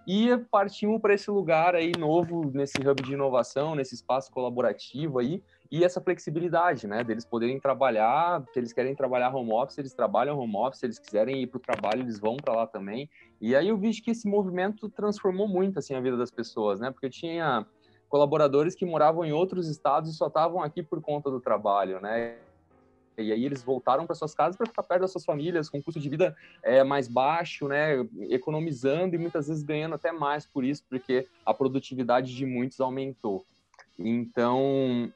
e 0.07 0.37
partimos 0.49 0.99
para 0.99 1.13
esse 1.13 1.29
lugar 1.29 1.75
aí 1.75 1.91
novo, 1.97 2.51
nesse 2.53 2.81
hub 2.81 3.01
de 3.03 3.13
inovação, 3.13 3.75
nesse 3.75 3.95
espaço 3.95 4.31
colaborativo 4.31 5.19
aí, 5.19 5.43
e 5.71 5.85
essa 5.85 6.01
flexibilidade, 6.01 6.85
né, 6.85 7.03
deles 7.03 7.23
poderem 7.23 7.59
trabalhar, 7.59 8.43
se 8.51 8.59
eles 8.59 8.73
querem 8.73 8.93
trabalhar 8.93 9.33
home 9.33 9.53
office, 9.53 9.77
eles 9.77 9.93
trabalham 9.93 10.37
home 10.37 10.57
office, 10.57 10.79
se 10.79 10.85
eles 10.85 10.99
quiserem 10.99 11.41
ir 11.41 11.47
para 11.47 11.57
o 11.57 11.61
trabalho, 11.61 12.01
eles 12.01 12.19
vão 12.19 12.35
para 12.35 12.53
lá 12.53 12.67
também. 12.67 13.09
E 13.39 13.55
aí 13.55 13.69
eu 13.69 13.77
vi 13.77 13.91
que 14.01 14.11
esse 14.11 14.27
movimento 14.27 14.89
transformou 14.89 15.47
muito, 15.47 15.79
assim, 15.79 15.95
a 15.95 16.01
vida 16.01 16.17
das 16.17 16.31
pessoas, 16.31 16.79
né, 16.79 16.91
porque 16.91 17.09
tinha 17.09 17.65
colaboradores 18.09 18.75
que 18.75 18.85
moravam 18.85 19.23
em 19.23 19.31
outros 19.31 19.69
estados 19.69 20.13
e 20.13 20.17
só 20.17 20.27
estavam 20.27 20.61
aqui 20.61 20.83
por 20.83 20.99
conta 21.01 21.31
do 21.31 21.39
trabalho, 21.39 22.01
né, 22.01 22.35
e 23.17 23.31
aí 23.31 23.45
eles 23.45 23.63
voltaram 23.63 24.05
para 24.05 24.15
suas 24.15 24.33
casas 24.33 24.55
para 24.55 24.65
ficar 24.65 24.83
perto 24.83 25.01
das 25.01 25.11
suas 25.11 25.25
famílias, 25.25 25.69
com 25.69 25.81
custo 25.81 25.99
de 25.99 26.09
vida 26.09 26.35
é, 26.63 26.83
mais 26.83 27.07
baixo, 27.07 27.67
né, 27.67 27.95
economizando 28.29 29.15
e 29.15 29.17
muitas 29.17 29.47
vezes 29.47 29.63
ganhando 29.63 29.95
até 29.95 30.11
mais 30.11 30.45
por 30.45 30.63
isso, 30.63 30.83
porque 30.89 31.27
a 31.45 31.53
produtividade 31.53 32.35
de 32.35 32.45
muitos 32.45 32.79
aumentou. 32.79 33.45
Então, 33.97 35.11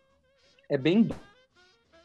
é 0.70 0.78
bem 0.78 1.10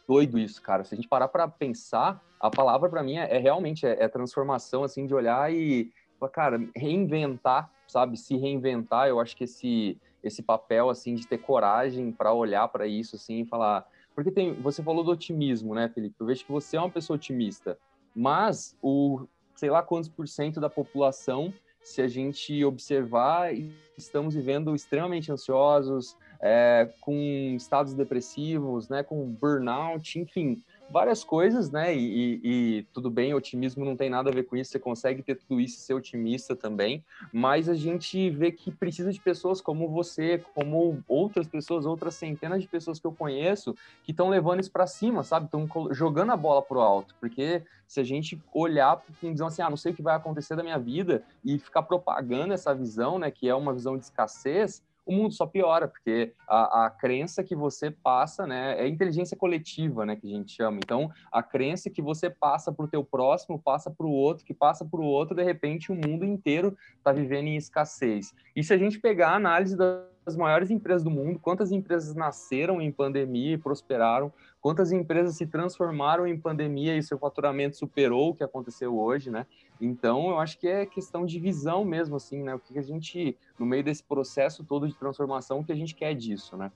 doido 0.06 0.38
isso, 0.38 0.60
cara. 0.62 0.84
Se 0.84 0.94
a 0.94 0.96
gente 0.96 1.08
parar 1.08 1.28
para 1.28 1.46
pensar, 1.46 2.22
a 2.38 2.50
palavra 2.50 2.88
para 2.88 3.02
mim 3.02 3.16
é, 3.16 3.36
é 3.36 3.38
realmente 3.38 3.86
é, 3.86 4.02
é, 4.02 4.08
transformação, 4.08 4.82
assim, 4.82 5.06
de 5.06 5.14
olhar 5.14 5.52
e, 5.52 5.92
cara, 6.32 6.60
reinventar, 6.74 7.70
sabe? 7.86 8.16
Se 8.16 8.36
reinventar. 8.36 9.08
Eu 9.08 9.20
acho 9.20 9.36
que 9.36 9.44
esse 9.44 9.98
esse 10.22 10.42
papel 10.42 10.90
assim 10.90 11.14
de 11.14 11.26
ter 11.26 11.38
coragem 11.38 12.12
para 12.12 12.32
olhar 12.32 12.68
para 12.68 12.86
isso, 12.86 13.16
assim, 13.16 13.40
e 13.40 13.46
falar, 13.46 13.86
porque 14.14 14.30
tem, 14.30 14.54
você 14.54 14.82
falou 14.82 15.04
do 15.04 15.10
otimismo, 15.10 15.74
né, 15.74 15.88
Felipe? 15.88 16.14
Eu 16.18 16.26
vejo 16.26 16.44
que 16.44 16.52
você 16.52 16.76
é 16.76 16.80
uma 16.80 16.90
pessoa 16.90 17.16
otimista, 17.16 17.78
mas 18.14 18.76
o 18.82 19.26
sei 19.60 19.68
lá 19.68 19.82
quantos 19.82 20.08
por 20.08 20.26
cento 20.26 20.58
da 20.58 20.70
população, 20.70 21.52
se 21.82 22.00
a 22.00 22.08
gente 22.08 22.64
observar, 22.64 23.52
estamos 23.96 24.34
vivendo 24.34 24.74
extremamente 24.74 25.30
ansiosos, 25.30 26.16
é, 26.40 26.88
com 27.02 27.14
estados 27.54 27.92
depressivos, 27.92 28.88
né, 28.88 29.02
com 29.02 29.26
burnout, 29.26 30.18
enfim, 30.18 30.62
várias 30.90 31.22
coisas, 31.22 31.70
né? 31.70 31.94
E, 31.94 32.00
e, 32.00 32.40
e, 32.42 32.82
tudo 32.92 33.10
bem, 33.10 33.32
otimismo 33.32 33.84
não 33.84 33.96
tem 33.96 34.10
nada 34.10 34.30
a 34.30 34.32
ver 34.32 34.44
com 34.44 34.56
isso, 34.56 34.70
você 34.70 34.78
consegue 34.78 35.22
ter 35.22 35.36
tudo 35.36 35.60
isso 35.60 35.76
e 35.76 35.80
ser 35.80 35.94
otimista 35.94 36.56
também, 36.56 37.04
mas 37.32 37.68
a 37.68 37.74
gente 37.74 38.30
vê 38.30 38.50
que 38.50 38.70
precisa 38.70 39.12
de 39.12 39.20
pessoas 39.20 39.60
como 39.60 39.88
você, 39.88 40.42
como 40.54 41.02
outras 41.06 41.46
pessoas, 41.46 41.86
outras 41.86 42.14
centenas 42.14 42.62
de 42.62 42.68
pessoas 42.68 42.98
que 42.98 43.06
eu 43.06 43.12
conheço, 43.12 43.74
que 44.02 44.10
estão 44.10 44.28
levando 44.28 44.60
isso 44.60 44.70
para 44.70 44.86
cima, 44.86 45.22
sabe? 45.22 45.46
Estão 45.46 45.68
jogando 45.92 46.32
a 46.32 46.36
bola 46.36 46.62
pro 46.62 46.80
alto, 46.80 47.14
porque 47.20 47.62
se 47.86 48.00
a 48.00 48.04
gente 48.04 48.40
olhar 48.52 49.02
com 49.20 49.30
visão 49.30 49.46
assim, 49.46 49.62
ah, 49.62 49.70
não 49.70 49.76
sei 49.76 49.92
o 49.92 49.94
que 49.94 50.02
vai 50.02 50.14
acontecer 50.14 50.56
da 50.56 50.62
minha 50.62 50.78
vida 50.78 51.22
e 51.44 51.58
ficar 51.58 51.82
propagando 51.82 52.52
essa 52.52 52.74
visão, 52.74 53.18
né, 53.18 53.30
que 53.30 53.48
é 53.48 53.54
uma 53.54 53.72
visão 53.72 53.96
de 53.96 54.04
escassez, 54.04 54.82
o 55.04 55.12
mundo 55.12 55.34
só 55.34 55.46
piora, 55.46 55.88
porque 55.88 56.32
a, 56.48 56.86
a 56.86 56.90
crença 56.90 57.42
que 57.42 57.56
você 57.56 57.90
passa, 57.90 58.46
né, 58.46 58.76
é 58.78 58.86
inteligência 58.86 59.36
coletiva, 59.36 60.06
né, 60.06 60.16
que 60.16 60.26
a 60.26 60.30
gente 60.30 60.52
chama. 60.52 60.78
Então, 60.82 61.10
a 61.32 61.42
crença 61.42 61.90
que 61.90 62.02
você 62.02 62.30
passa 62.30 62.72
para 62.72 62.84
o 62.84 62.88
teu 62.88 63.04
próximo, 63.04 63.60
passa 63.60 63.90
para 63.90 64.06
o 64.06 64.10
outro, 64.10 64.44
que 64.44 64.54
passa 64.54 64.84
para 64.84 65.00
o 65.00 65.04
outro, 65.04 65.34
de 65.34 65.42
repente 65.42 65.90
o 65.90 65.94
mundo 65.94 66.24
inteiro 66.24 66.76
está 66.96 67.12
vivendo 67.12 67.46
em 67.46 67.56
escassez. 67.56 68.34
E 68.54 68.62
se 68.62 68.72
a 68.72 68.78
gente 68.78 69.00
pegar 69.00 69.30
a 69.30 69.36
análise 69.36 69.76
das 69.76 70.36
maiores 70.36 70.70
empresas 70.70 71.02
do 71.02 71.10
mundo, 71.10 71.38
quantas 71.38 71.72
empresas 71.72 72.14
nasceram 72.14 72.80
em 72.80 72.92
pandemia 72.92 73.54
e 73.54 73.58
prosperaram, 73.58 74.32
quantas 74.60 74.92
empresas 74.92 75.36
se 75.36 75.46
transformaram 75.46 76.26
em 76.26 76.38
pandemia 76.38 76.96
e 76.96 77.02
seu 77.02 77.18
faturamento 77.18 77.76
superou 77.76 78.30
o 78.30 78.34
que 78.34 78.44
aconteceu 78.44 78.98
hoje, 78.98 79.30
né? 79.30 79.46
Então, 79.80 80.28
eu 80.28 80.38
acho 80.38 80.58
que 80.58 80.68
é 80.68 80.84
questão 80.84 81.24
de 81.24 81.40
visão 81.40 81.84
mesmo, 81.84 82.16
assim, 82.16 82.42
né? 82.42 82.54
O 82.54 82.58
que 82.58 82.78
a 82.78 82.82
gente, 82.82 83.36
no 83.58 83.64
meio 83.64 83.82
desse 83.82 84.02
processo 84.02 84.62
todo 84.62 84.86
de 84.86 84.94
transformação, 84.94 85.60
o 85.60 85.64
que 85.64 85.72
a 85.72 85.76
gente 85.76 85.94
quer 85.94 86.14
disso, 86.14 86.56
né? 86.56 86.70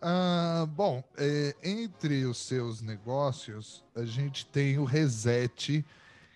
Ah, 0.00 0.66
bom, 0.70 1.04
é, 1.16 1.54
entre 1.62 2.24
os 2.24 2.38
seus 2.38 2.80
negócios, 2.80 3.84
a 3.94 4.04
gente 4.04 4.46
tem 4.46 4.78
o 4.78 4.84
Reset, 4.84 5.84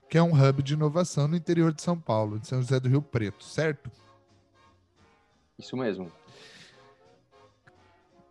que 0.09 0.19
é 0.19 0.23
um 0.23 0.33
hub 0.33 0.62
de 0.62 0.75
inovação 0.75 1.26
no 1.28 1.37
interior 1.37 1.73
de 1.73 1.83
São 1.83 1.99
Paulo, 1.99 2.38
de 2.38 2.47
São 2.47 2.61
José 2.61 2.78
do 2.78 2.88
Rio 2.88 3.02
Preto, 3.02 3.45
certo? 3.45 3.90
Isso 5.59 5.76
mesmo. 5.76 6.11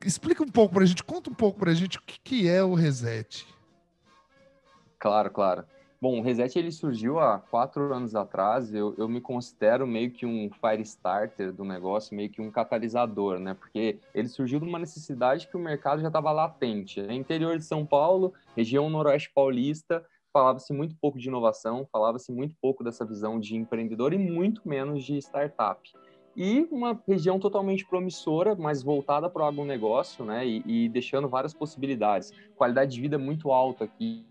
Explica 0.06 0.44
um 0.44 0.50
pouco 0.50 0.76
para 0.76 0.84
a 0.84 0.88
gente, 0.88 1.04
conta 1.04 1.30
um 1.30 1.36
pouco 1.36 1.60
para 1.60 1.72
a 1.72 1.76
gente 1.76 1.98
o 1.98 2.02
que, 2.02 2.20
que 2.20 2.48
é 2.48 2.64
o 2.64 2.74
Reset. 2.74 3.48
Claro, 5.00 5.30
claro. 5.30 5.66
Bom, 6.00 6.20
o 6.20 6.22
Reset 6.22 6.60
ele 6.60 6.72
surgiu 6.72 7.20
há 7.20 7.40
quatro 7.40 7.92
anos 7.92 8.14
atrás. 8.14 8.72
Eu, 8.72 8.94
eu 9.00 9.10
me 9.10 9.20
considero 9.20 9.88
meio 9.88 10.12
que 10.12 10.28
um 10.28 10.50
fire 10.52 10.84
starter 10.84 11.52
do 11.52 11.66
negócio, 11.66 12.16
meio 12.16 12.30
que 12.30 12.40
um 12.40 12.52
catalisador, 12.52 13.40
né? 13.40 13.56
Porque 13.56 13.98
ele 14.14 14.28
surgiu 14.28 14.60
de 14.60 14.66
uma 14.66 14.78
necessidade 14.78 15.48
que 15.48 15.58
o 15.58 15.60
mercado 15.60 16.02
já 16.02 16.08
estava 16.08 16.32
latente. 16.32 17.02
Né? 17.02 17.16
Interior 17.16 17.58
de 17.58 17.66
São 17.66 17.84
Paulo, 17.84 18.32
região 18.56 18.90
noroeste 18.92 19.32
paulista, 19.34 20.06
falava-se 20.32 20.72
muito 20.72 20.96
pouco 21.02 21.18
de 21.18 21.30
inovação, 21.30 21.88
falava-se 21.92 22.32
muito 22.32 22.56
pouco 22.62 22.84
dessa 22.84 23.04
visão 23.04 23.40
de 23.40 23.56
empreendedor 23.56 24.14
e 24.14 24.20
muito 24.20 24.68
menos 24.70 25.04
de 25.04 25.18
startup 25.18 25.82
e 26.38 26.68
uma 26.70 27.02
região 27.08 27.40
totalmente 27.40 27.84
promissora, 27.84 28.56
mas 28.56 28.84
voltada 28.84 29.28
para 29.28 29.42
o 29.42 29.46
agronegócio, 29.48 30.24
né, 30.24 30.46
e, 30.46 30.62
e, 30.68 30.88
deixando 30.88 31.28
várias 31.28 31.52
possibilidades. 31.52 32.32
Qualidade 32.56 32.94
de 32.94 33.02
vida 33.02 33.18
muito 33.18 33.52
alta 33.52 33.86
aqui, 33.86 34.24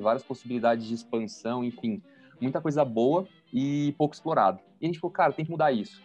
várias 0.00 0.22
possibilidades 0.22 0.86
de 0.86 0.94
expansão, 0.94 1.64
enfim, 1.64 2.02
muita 2.40 2.60
coisa 2.60 2.84
boa 2.84 3.26
e 3.52 3.94
pouco 3.98 4.14
explorado. 4.14 4.60
E 4.80 4.86
a 4.86 4.88
gente 4.88 4.98
falou, 4.98 5.12
cara, 5.12 5.32
tem 5.32 5.44
que 5.44 5.50
mudar 5.50 5.72
isso, 5.72 6.02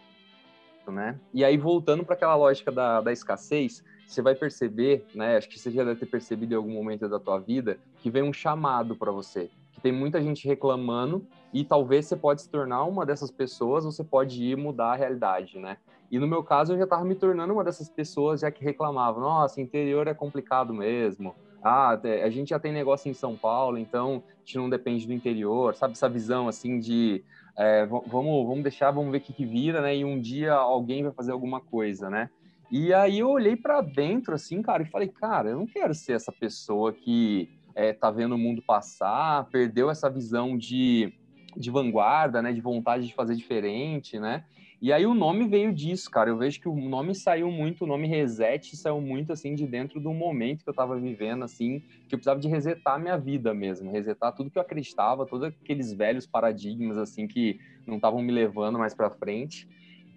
né? 0.86 1.18
E 1.32 1.44
aí, 1.44 1.56
voltando 1.56 2.04
para 2.04 2.14
aquela 2.14 2.34
lógica 2.34 2.70
da, 2.70 3.00
da 3.00 3.12
escassez, 3.12 3.84
você 4.06 4.20
vai 4.20 4.34
perceber, 4.34 5.06
né, 5.14 5.36
acho 5.36 5.48
que 5.48 5.58
você 5.58 5.70
já 5.70 5.84
deve 5.84 6.00
ter 6.00 6.06
percebido 6.06 6.52
em 6.52 6.56
algum 6.56 6.72
momento 6.72 7.08
da 7.08 7.20
tua 7.20 7.38
vida, 7.38 7.78
que 7.98 8.10
vem 8.10 8.22
um 8.22 8.32
chamado 8.32 8.96
para 8.96 9.12
você 9.12 9.50
que 9.80 9.80
tem 9.80 9.92
muita 9.92 10.22
gente 10.22 10.46
reclamando 10.46 11.26
e 11.52 11.64
talvez 11.64 12.06
você 12.06 12.14
pode 12.14 12.42
se 12.42 12.48
tornar 12.48 12.84
uma 12.84 13.06
dessas 13.06 13.30
pessoas 13.30 13.84
ou 13.84 13.90
você 13.90 14.04
pode 14.04 14.44
ir 14.44 14.56
mudar 14.56 14.92
a 14.92 14.96
realidade, 14.96 15.58
né? 15.58 15.78
E 16.10 16.18
no 16.18 16.26
meu 16.26 16.42
caso 16.42 16.72
eu 16.74 16.78
já 16.78 16.84
estava 16.84 17.04
me 17.04 17.14
tornando 17.14 17.52
uma 17.52 17.64
dessas 17.64 17.88
pessoas 17.88 18.40
já 18.40 18.50
que 18.50 18.62
reclamavam, 18.62 19.22
nossa, 19.22 19.60
interior 19.60 20.06
é 20.06 20.14
complicado 20.14 20.74
mesmo. 20.74 21.34
Ah, 21.62 21.90
a 22.24 22.30
gente 22.30 22.50
já 22.50 22.58
tem 22.58 22.72
negócio 22.72 23.10
em 23.10 23.14
São 23.14 23.36
Paulo, 23.36 23.76
então 23.76 24.22
a 24.26 24.38
gente 24.44 24.56
não 24.56 24.70
depende 24.70 25.06
do 25.06 25.12
interior, 25.12 25.74
sabe 25.74 25.92
essa 25.92 26.08
visão 26.08 26.48
assim 26.48 26.78
de 26.78 27.22
é, 27.58 27.84
vamos, 27.84 28.46
vamos 28.46 28.62
deixar, 28.62 28.90
vamos 28.90 29.12
ver 29.12 29.18
o 29.18 29.20
que, 29.20 29.32
que 29.32 29.44
vira, 29.44 29.82
né? 29.82 29.96
E 29.96 30.04
um 30.04 30.18
dia 30.18 30.54
alguém 30.54 31.02
vai 31.02 31.12
fazer 31.12 31.32
alguma 31.32 31.60
coisa, 31.60 32.08
né? 32.08 32.30
E 32.70 32.94
aí 32.94 33.18
eu 33.18 33.28
olhei 33.28 33.56
para 33.56 33.80
dentro 33.80 34.34
assim, 34.34 34.62
cara, 34.62 34.82
e 34.82 34.86
falei, 34.86 35.08
cara, 35.08 35.50
eu 35.50 35.56
não 35.58 35.66
quero 35.66 35.92
ser 35.92 36.12
essa 36.12 36.32
pessoa 36.32 36.92
que 36.92 37.50
é, 37.74 37.92
tá 37.92 38.10
vendo 38.10 38.34
o 38.34 38.38
mundo 38.38 38.62
passar, 38.62 39.48
perdeu 39.50 39.90
essa 39.90 40.08
visão 40.08 40.56
de, 40.56 41.12
de 41.56 41.70
vanguarda, 41.70 42.40
né, 42.40 42.52
de 42.52 42.60
vontade 42.60 43.06
de 43.06 43.14
fazer 43.14 43.34
diferente, 43.34 44.18
né? 44.18 44.44
E 44.80 44.94
aí 44.94 45.04
o 45.04 45.12
nome 45.12 45.46
veio 45.46 45.74
disso, 45.74 46.10
cara. 46.10 46.30
Eu 46.30 46.38
vejo 46.38 46.58
que 46.58 46.68
o 46.68 46.74
nome 46.74 47.14
saiu 47.14 47.50
muito, 47.50 47.84
o 47.84 47.86
nome 47.86 48.08
Reset 48.08 48.74
saiu 48.76 48.98
muito 48.98 49.30
assim 49.30 49.54
de 49.54 49.66
dentro 49.66 50.00
do 50.00 50.12
momento 50.14 50.64
que 50.64 50.70
eu 50.70 50.74
tava 50.74 50.98
vivendo, 50.98 51.44
assim, 51.44 51.80
que 52.08 52.14
eu 52.14 52.18
precisava 52.18 52.40
de 52.40 52.48
resetar 52.48 52.98
minha 52.98 53.18
vida 53.18 53.52
mesmo, 53.52 53.90
resetar 53.90 54.34
tudo 54.34 54.50
que 54.50 54.56
eu 54.56 54.62
acreditava, 54.62 55.26
todos 55.26 55.46
aqueles 55.46 55.92
velhos 55.92 56.26
paradigmas 56.26 56.96
assim 56.96 57.26
que 57.26 57.60
não 57.86 57.96
estavam 57.96 58.22
me 58.22 58.32
levando 58.32 58.78
mais 58.78 58.94
para 58.94 59.10
frente. 59.10 59.68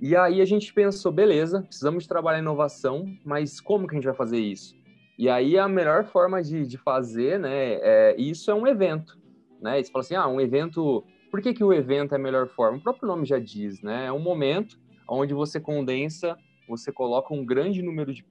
E 0.01 0.15
aí 0.15 0.41
a 0.41 0.45
gente 0.45 0.73
pensou, 0.73 1.11
beleza, 1.11 1.61
precisamos 1.61 2.07
trabalhar 2.07 2.39
inovação, 2.39 3.05
mas 3.23 3.59
como 3.59 3.85
que 3.85 3.95
a 3.95 3.97
gente 3.97 4.05
vai 4.05 4.15
fazer 4.15 4.39
isso? 4.39 4.75
E 5.17 5.29
aí 5.29 5.57
a 5.57 5.67
melhor 5.67 6.05
forma 6.05 6.41
de, 6.41 6.65
de 6.65 6.77
fazer, 6.77 7.39
né, 7.39 7.73
é, 7.81 8.15
isso 8.17 8.49
é 8.49 8.53
um 8.53 8.65
evento, 8.65 9.17
né? 9.61 9.81
Você 9.81 9.91
fala 9.91 10.03
assim, 10.03 10.15
ah, 10.15 10.27
um 10.27 10.41
evento, 10.41 11.03
por 11.33 11.41
que, 11.41 11.51
que 11.51 11.63
o 11.63 11.73
evento 11.73 12.11
é 12.11 12.15
a 12.15 12.19
melhor 12.19 12.47
forma? 12.47 12.77
O 12.77 12.79
próprio 12.79 13.07
nome 13.07 13.25
já 13.25 13.39
diz, 13.39 13.81
né? 13.81 14.05
É 14.05 14.11
um 14.11 14.19
momento 14.19 14.77
onde 15.09 15.33
você 15.33 15.59
condensa, 15.59 16.37
você 16.69 16.91
coloca 16.91 17.33
um 17.33 17.43
grande 17.43 17.81
número 17.81 18.13
de 18.13 18.23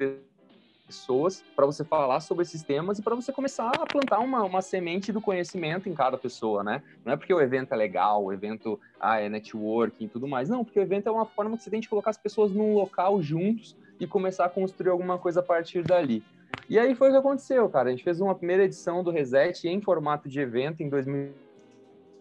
pessoas 0.86 1.42
para 1.56 1.66
você 1.66 1.82
falar 1.82 2.20
sobre 2.20 2.44
esses 2.44 2.62
temas 2.62 3.00
e 3.00 3.02
para 3.02 3.16
você 3.16 3.32
começar 3.32 3.70
a 3.70 3.84
plantar 3.86 4.20
uma, 4.20 4.44
uma 4.44 4.62
semente 4.62 5.10
do 5.10 5.20
conhecimento 5.20 5.88
em 5.88 5.94
cada 5.94 6.16
pessoa, 6.16 6.62
né? 6.62 6.80
Não 7.04 7.12
é 7.12 7.16
porque 7.16 7.34
o 7.34 7.40
evento 7.40 7.74
é 7.74 7.76
legal, 7.76 8.22
o 8.22 8.32
evento 8.32 8.78
ah, 9.00 9.18
é 9.18 9.28
networking 9.28 10.04
e 10.04 10.08
tudo 10.08 10.28
mais. 10.28 10.48
Não, 10.48 10.64
porque 10.64 10.78
o 10.78 10.82
evento 10.82 11.08
é 11.08 11.10
uma 11.10 11.26
forma 11.26 11.56
que 11.56 11.64
você 11.64 11.70
tem 11.70 11.80
de 11.80 11.88
colocar 11.88 12.10
as 12.10 12.18
pessoas 12.18 12.52
num 12.52 12.72
local 12.72 13.20
juntos 13.20 13.76
e 13.98 14.06
começar 14.06 14.44
a 14.44 14.48
construir 14.48 14.90
alguma 14.90 15.18
coisa 15.18 15.40
a 15.40 15.42
partir 15.42 15.82
dali. 15.82 16.22
E 16.68 16.78
aí 16.78 16.94
foi 16.94 17.08
o 17.08 17.10
que 17.10 17.18
aconteceu, 17.18 17.68
cara. 17.68 17.88
A 17.88 17.90
gente 17.90 18.04
fez 18.04 18.20
uma 18.20 18.36
primeira 18.36 18.62
edição 18.62 19.02
do 19.02 19.10
Reset 19.10 19.66
em 19.66 19.80
formato 19.80 20.28
de 20.28 20.38
evento 20.38 20.84
em 20.84 20.88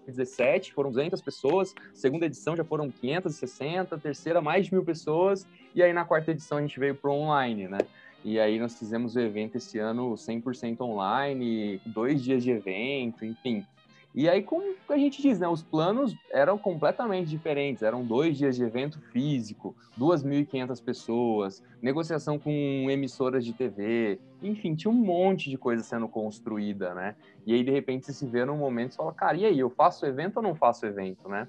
2017, 0.05 0.73
foram 0.73 0.91
200 0.91 1.21
pessoas. 1.21 1.73
Segunda 1.93 2.25
edição 2.25 2.55
já 2.55 2.63
foram 2.63 2.89
560, 2.89 3.97
terceira 3.97 4.41
mais 4.41 4.65
de 4.65 4.73
mil 4.73 4.83
pessoas. 4.83 5.47
E 5.75 5.81
aí 5.81 5.93
na 5.93 6.05
quarta 6.05 6.31
edição 6.31 6.57
a 6.57 6.61
gente 6.61 6.79
veio 6.79 6.95
para 6.95 7.11
online, 7.11 7.67
né? 7.67 7.79
E 8.23 8.39
aí 8.39 8.59
nós 8.59 8.77
fizemos 8.77 9.15
o 9.15 9.19
evento 9.19 9.57
esse 9.57 9.79
ano 9.79 10.13
100% 10.13 10.81
online, 10.81 11.81
dois 11.85 12.23
dias 12.23 12.43
de 12.43 12.51
evento, 12.51 13.25
enfim. 13.25 13.65
E 14.13 14.27
aí, 14.27 14.43
como 14.43 14.75
a 14.89 14.97
gente 14.97 15.21
diz, 15.21 15.39
né, 15.39 15.47
os 15.47 15.63
planos 15.63 16.13
eram 16.31 16.57
completamente 16.57 17.29
diferentes. 17.29 17.81
Eram 17.81 18.03
dois 18.03 18.37
dias 18.37 18.57
de 18.57 18.63
evento 18.63 18.99
físico, 19.11 19.75
2.500 19.97 20.83
pessoas, 20.83 21.63
negociação 21.81 22.37
com 22.37 22.51
emissoras 22.89 23.45
de 23.45 23.53
TV, 23.53 24.19
enfim, 24.43 24.75
tinha 24.75 24.91
um 24.91 24.95
monte 24.95 25.49
de 25.49 25.57
coisa 25.57 25.81
sendo 25.83 26.09
construída, 26.09 26.93
né? 26.93 27.15
E 27.45 27.53
aí, 27.53 27.63
de 27.63 27.71
repente, 27.71 28.05
você 28.05 28.13
se 28.13 28.25
vê 28.25 28.43
num 28.43 28.57
momento 28.57 28.93
e 28.93 28.95
fala, 28.95 29.13
cara, 29.13 29.37
e 29.37 29.45
aí, 29.45 29.59
eu 29.59 29.69
faço 29.69 30.05
evento 30.05 30.37
ou 30.37 30.43
não 30.43 30.55
faço 30.55 30.85
evento, 30.85 31.29
né? 31.29 31.47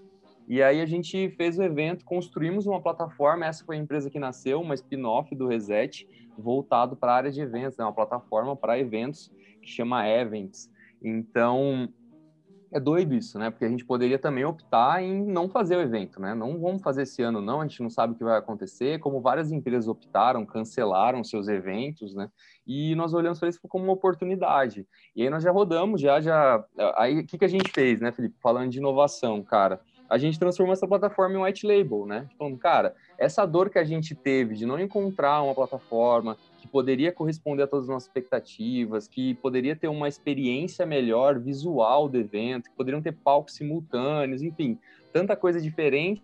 E 0.48 0.62
aí 0.62 0.80
a 0.80 0.86
gente 0.86 1.30
fez 1.30 1.58
o 1.58 1.62
evento, 1.62 2.04
construímos 2.04 2.66
uma 2.66 2.80
plataforma, 2.80 3.46
essa 3.46 3.64
foi 3.64 3.76
a 3.76 3.78
empresa 3.78 4.10
que 4.10 4.18
nasceu, 4.18 4.60
uma 4.60 4.74
spin-off 4.74 5.34
do 5.34 5.46
Reset, 5.46 6.06
voltado 6.36 6.96
para 6.96 7.12
a 7.12 7.16
área 7.16 7.30
de 7.30 7.40
eventos, 7.40 7.78
né? 7.78 7.84
uma 7.84 7.92
plataforma 7.92 8.56
para 8.56 8.78
eventos 8.78 9.30
que 9.62 9.68
chama 9.68 10.06
Events. 10.08 10.70
Então, 11.02 11.88
é 12.72 12.80
doido 12.80 13.14
isso, 13.14 13.38
né? 13.38 13.50
Porque 13.50 13.64
a 13.64 13.68
gente 13.68 13.84
poderia 13.84 14.18
também 14.18 14.44
optar 14.44 15.02
em 15.02 15.24
não 15.24 15.48
fazer 15.48 15.76
o 15.76 15.80
evento, 15.80 16.20
né? 16.20 16.34
Não 16.34 16.58
vamos 16.58 16.82
fazer 16.82 17.02
esse 17.02 17.22
ano, 17.22 17.40
não. 17.40 17.60
A 17.60 17.66
gente 17.66 17.82
não 17.82 17.90
sabe 17.90 18.14
o 18.14 18.16
que 18.16 18.24
vai 18.24 18.38
acontecer. 18.38 18.98
Como 18.98 19.20
várias 19.20 19.52
empresas 19.52 19.86
optaram, 19.86 20.46
cancelaram 20.46 21.22
seus 21.22 21.48
eventos, 21.48 22.14
né? 22.14 22.30
E 22.66 22.94
nós 22.94 23.12
olhamos 23.12 23.38
para 23.38 23.50
isso 23.50 23.60
como 23.68 23.84
uma 23.84 23.92
oportunidade. 23.92 24.86
E 25.14 25.22
aí 25.22 25.28
nós 25.28 25.42
já 25.42 25.50
rodamos, 25.50 26.00
já, 26.00 26.20
já. 26.20 26.64
Aí 26.96 27.20
o 27.20 27.26
que, 27.26 27.36
que 27.36 27.44
a 27.44 27.48
gente 27.48 27.70
fez, 27.70 28.00
né, 28.00 28.10
Felipe? 28.10 28.36
Falando 28.40 28.70
de 28.70 28.78
inovação, 28.78 29.42
cara. 29.42 29.80
A 30.08 30.18
gente 30.18 30.38
transformou 30.38 30.72
essa 30.72 30.86
plataforma 30.86 31.34
em 31.34 31.42
white 31.42 31.66
label, 31.66 32.06
né? 32.06 32.28
Falando, 32.38 32.58
cara, 32.58 32.94
essa 33.18 33.46
dor 33.46 33.70
que 33.70 33.78
a 33.78 33.84
gente 33.84 34.14
teve 34.14 34.54
de 34.54 34.66
não 34.66 34.78
encontrar 34.78 35.42
uma 35.42 35.54
plataforma, 35.54 36.36
que 36.62 36.68
poderia 36.68 37.10
corresponder 37.10 37.64
a 37.64 37.66
todas 37.66 37.86
as 37.86 37.88
nossas 37.88 38.06
expectativas, 38.06 39.08
que 39.08 39.34
poderia 39.34 39.74
ter 39.74 39.88
uma 39.88 40.06
experiência 40.06 40.86
melhor 40.86 41.40
visual 41.40 42.08
do 42.08 42.16
evento, 42.16 42.70
que 42.70 42.76
poderiam 42.76 43.02
ter 43.02 43.10
palcos 43.10 43.54
simultâneos, 43.54 44.42
enfim, 44.42 44.78
tanta 45.12 45.34
coisa 45.34 45.60
diferente 45.60 46.22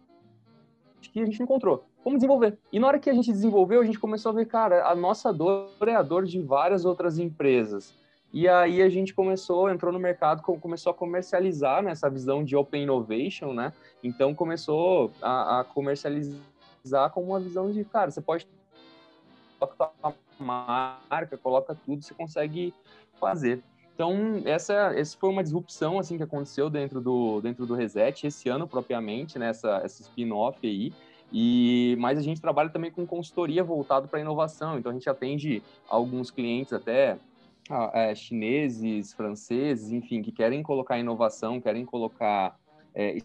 que 1.13 1.21
a 1.21 1.25
gente 1.25 1.43
encontrou. 1.43 1.85
Vamos 2.05 2.21
desenvolver. 2.21 2.57
E 2.73 2.79
na 2.79 2.87
hora 2.87 3.01
que 3.01 3.11
a 3.11 3.13
gente 3.13 3.33
desenvolveu, 3.33 3.81
a 3.81 3.85
gente 3.85 3.99
começou 3.99 4.31
a 4.31 4.35
ver, 4.37 4.47
cara, 4.47 4.87
a 4.87 4.95
nossa 4.95 5.33
dor 5.33 5.71
é 5.85 5.97
a 5.97 6.03
dor 6.03 6.25
de 6.25 6.41
várias 6.41 6.85
outras 6.85 7.19
empresas. 7.19 7.93
E 8.33 8.47
aí 8.47 8.81
a 8.81 8.89
gente 8.89 9.13
começou, 9.13 9.69
entrou 9.69 9.93
no 9.93 9.99
mercado, 9.99 10.41
começou 10.43 10.93
a 10.93 10.95
comercializar 10.95 11.83
nessa 11.83 12.09
né, 12.09 12.15
visão 12.15 12.45
de 12.45 12.55
open 12.55 12.85
innovation, 12.85 13.53
né? 13.53 13.73
Então 14.05 14.33
começou 14.35 15.11
a, 15.21 15.61
a 15.61 15.65
comercializar 15.65 17.11
com 17.13 17.25
uma 17.25 17.41
visão 17.41 17.73
de, 17.73 17.85
cara, 17.85 18.13
você 18.13 18.21
pode 18.21 18.47
coloca 19.67 20.15
marca, 20.39 21.37
coloca 21.37 21.75
tudo, 21.75 22.03
você 22.03 22.15
consegue 22.15 22.73
fazer. 23.19 23.63
Então, 23.95 24.41
essa, 24.45 24.93
essa 24.95 25.19
foi 25.19 25.29
uma 25.29 25.43
disrupção 25.43 25.99
assim 25.99 26.17
que 26.17 26.23
aconteceu 26.23 26.71
dentro 26.71 27.01
do, 27.01 27.41
dentro 27.41 27.67
do 27.67 27.75
Reset 27.75 28.29
esse 28.29 28.49
ano 28.49 28.69
propriamente, 28.69 29.39
nessa 29.39 29.79
né, 29.79 29.85
essa 29.85 30.03
spin-off 30.03 30.65
aí. 30.65 30.93
E 31.33 31.97
mas 31.99 32.17
a 32.17 32.23
gente 32.23 32.41
trabalha 32.41 32.71
também 32.71 32.91
com 32.91 33.05
consultoria 33.05 33.65
voltado 33.65 34.07
para 34.07 34.21
inovação. 34.21 34.79
Então 34.79 34.91
a 34.91 34.95
gente 34.95 35.11
atende 35.11 35.63
alguns 35.89 36.31
clientes 36.31 36.73
até 36.73 37.19
ah, 37.69 37.91
é, 37.93 38.15
chineses, 38.15 39.13
franceses, 39.13 39.91
enfim, 39.91 40.23
que 40.23 40.33
querem 40.33 40.63
colocar 40.63 40.99
inovação, 40.99 41.61
querem 41.61 41.85
colocar 41.85 42.57
é, 42.95 43.19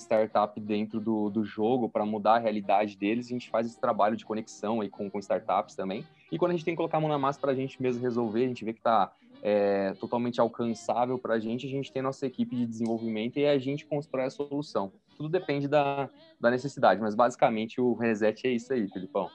startup 0.00 0.58
dentro 0.60 1.00
do, 1.00 1.30
do 1.30 1.44
jogo 1.44 1.88
para 1.88 2.04
mudar 2.04 2.36
a 2.36 2.38
realidade 2.38 2.96
deles. 2.96 3.26
A 3.26 3.30
gente 3.30 3.50
faz 3.50 3.66
esse 3.66 3.80
trabalho 3.80 4.16
de 4.16 4.24
conexão 4.24 4.80
aí 4.80 4.88
com, 4.88 5.10
com 5.10 5.18
startups 5.18 5.74
também. 5.74 6.04
E 6.30 6.38
quando 6.38 6.52
a 6.52 6.54
gente 6.54 6.64
tem 6.64 6.74
que 6.74 6.76
colocar 6.76 6.98
a 6.98 7.00
mão 7.00 7.10
na 7.10 7.18
massa 7.18 7.40
para 7.40 7.52
a 7.52 7.54
gente 7.54 7.80
mesmo 7.80 8.02
resolver, 8.02 8.44
a 8.44 8.48
gente 8.48 8.64
vê 8.64 8.72
que 8.72 8.80
está 8.80 9.12
é, 9.42 9.94
totalmente 9.98 10.40
alcançável 10.40 11.18
para 11.18 11.34
a 11.34 11.38
gente, 11.38 11.66
a 11.66 11.70
gente 11.70 11.92
tem 11.92 12.02
nossa 12.02 12.26
equipe 12.26 12.54
de 12.54 12.66
desenvolvimento 12.66 13.38
e 13.38 13.46
a 13.46 13.58
gente 13.58 13.86
constrói 13.86 14.24
a 14.24 14.30
solução. 14.30 14.92
Tudo 15.16 15.28
depende 15.28 15.68
da, 15.68 16.08
da 16.40 16.50
necessidade, 16.50 17.00
mas 17.00 17.14
basicamente 17.14 17.80
o 17.80 17.94
reset 17.94 18.46
é 18.46 18.50
isso 18.50 18.72
aí, 18.72 18.88
Filipão. 18.88 19.30